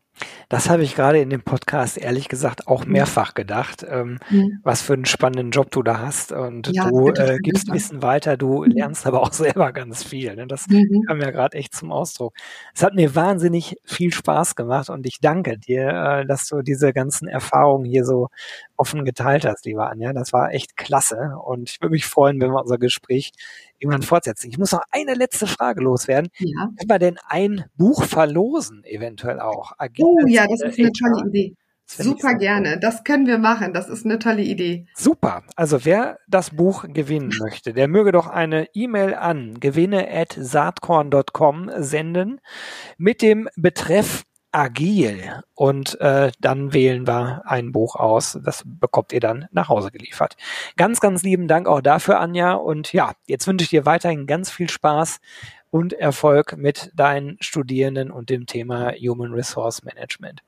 Das 0.48 0.68
habe 0.68 0.82
ich 0.82 0.94
gerade 0.94 1.20
in 1.20 1.30
dem 1.30 1.42
Podcast 1.42 1.96
ehrlich 1.96 2.28
gesagt 2.28 2.68
auch 2.68 2.84
mhm. 2.84 2.92
mehrfach 2.92 3.34
gedacht, 3.34 3.84
ähm, 3.88 4.18
mhm. 4.30 4.60
was 4.62 4.82
für 4.82 4.92
einen 4.92 5.06
spannenden 5.06 5.50
Job 5.50 5.70
du 5.70 5.82
da 5.82 6.00
hast. 6.00 6.32
Und 6.32 6.68
ja, 6.72 6.88
du 6.88 7.08
äh, 7.08 7.38
gibst. 7.38 7.72
Wissen 7.72 8.02
weiter, 8.02 8.36
du 8.36 8.64
mhm. 8.64 8.72
lernst 8.72 9.06
aber 9.06 9.22
auch 9.22 9.32
selber 9.32 9.72
ganz 9.72 10.02
viel. 10.04 10.34
Ne? 10.34 10.46
Das 10.46 10.68
mhm. 10.68 11.04
kam 11.06 11.20
ja 11.20 11.30
gerade 11.30 11.56
echt 11.56 11.74
zum 11.74 11.90
Ausdruck. 11.90 12.34
Es 12.74 12.82
hat 12.82 12.94
mir 12.94 13.14
wahnsinnig 13.14 13.76
viel 13.84 14.12
Spaß 14.12 14.54
gemacht 14.56 14.90
und 14.90 15.06
ich 15.06 15.20
danke 15.20 15.58
dir, 15.58 15.88
äh, 15.88 16.26
dass 16.26 16.46
du 16.48 16.62
diese 16.62 16.92
ganzen 16.92 17.28
Erfahrungen 17.28 17.84
hier 17.84 18.04
so 18.04 18.28
offen 18.76 19.04
geteilt 19.04 19.46
hast, 19.46 19.64
lieber 19.64 19.90
Anja. 19.90 20.12
Das 20.12 20.32
war 20.32 20.52
echt 20.52 20.76
klasse 20.76 21.36
und 21.42 21.70
ich 21.70 21.80
würde 21.80 21.92
mich 21.92 22.04
freuen, 22.04 22.40
wenn 22.40 22.50
wir 22.50 22.60
unser 22.60 22.78
Gespräch 22.78 23.32
irgendwann 23.82 24.02
fortsetzen. 24.02 24.48
Ich 24.50 24.58
muss 24.58 24.72
noch 24.72 24.82
eine 24.90 25.14
letzte 25.14 25.46
Frage 25.46 25.82
loswerden. 25.82 26.30
Ja. 26.38 26.66
Können 26.78 26.88
wir 26.88 26.98
denn 26.98 27.18
ein 27.26 27.64
Buch 27.76 28.04
verlosen, 28.04 28.84
eventuell 28.84 29.40
auch? 29.40 29.72
Agil 29.78 30.04
oh 30.04 30.26
ja, 30.26 30.46
das 30.46 30.60
ist 30.62 30.78
eine 30.78 30.88
HR? 30.88 30.92
tolle 30.92 31.28
Idee. 31.28 31.56
Super 31.86 32.34
gerne. 32.34 32.78
Das 32.78 33.04
können 33.04 33.26
wir 33.26 33.38
machen. 33.38 33.74
Das 33.74 33.88
ist 33.88 34.04
eine 34.04 34.18
tolle 34.18 34.42
Idee. 34.42 34.86
Super. 34.94 35.42
Also 35.56 35.84
wer 35.84 36.18
das 36.26 36.50
Buch 36.50 36.86
gewinnen 36.88 37.32
möchte, 37.40 37.72
der 37.74 37.88
möge 37.88 38.12
doch 38.12 38.28
eine 38.28 38.66
E-Mail 38.72 39.14
an 39.14 39.60
gewinne 39.60 40.08
at 40.10 40.34
saatkorn.com 40.38 41.70
senden 41.76 42.40
mit 42.96 43.20
dem 43.20 43.48
Betreff 43.56 44.22
agil 44.52 45.42
und 45.54 46.00
äh, 46.00 46.30
dann 46.40 46.72
wählen 46.72 47.06
wir 47.06 47.42
ein 47.46 47.72
Buch 47.72 47.96
aus. 47.96 48.38
Das 48.44 48.62
bekommt 48.64 49.12
ihr 49.12 49.20
dann 49.20 49.46
nach 49.50 49.68
Hause 49.68 49.90
geliefert. 49.90 50.36
Ganz, 50.76 51.00
ganz 51.00 51.22
lieben 51.22 51.48
Dank 51.48 51.66
auch 51.66 51.80
dafür, 51.80 52.20
Anja. 52.20 52.52
Und 52.52 52.92
ja, 52.92 53.12
jetzt 53.26 53.46
wünsche 53.46 53.64
ich 53.64 53.70
dir 53.70 53.86
weiterhin 53.86 54.26
ganz 54.26 54.50
viel 54.50 54.68
Spaß 54.68 55.20
und 55.70 55.94
Erfolg 55.94 56.56
mit 56.56 56.92
deinen 56.94 57.38
Studierenden 57.40 58.10
und 58.10 58.30
dem 58.30 58.46
Thema 58.46 58.92
Human 58.92 59.32
Resource 59.32 59.82
Management. 59.82 60.42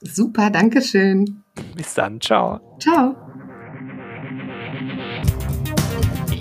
Super, 0.00 0.50
danke 0.50 0.82
schön. 0.82 1.42
Bis 1.76 1.94
dann, 1.94 2.20
ciao. 2.20 2.60
Ciao. 2.80 3.14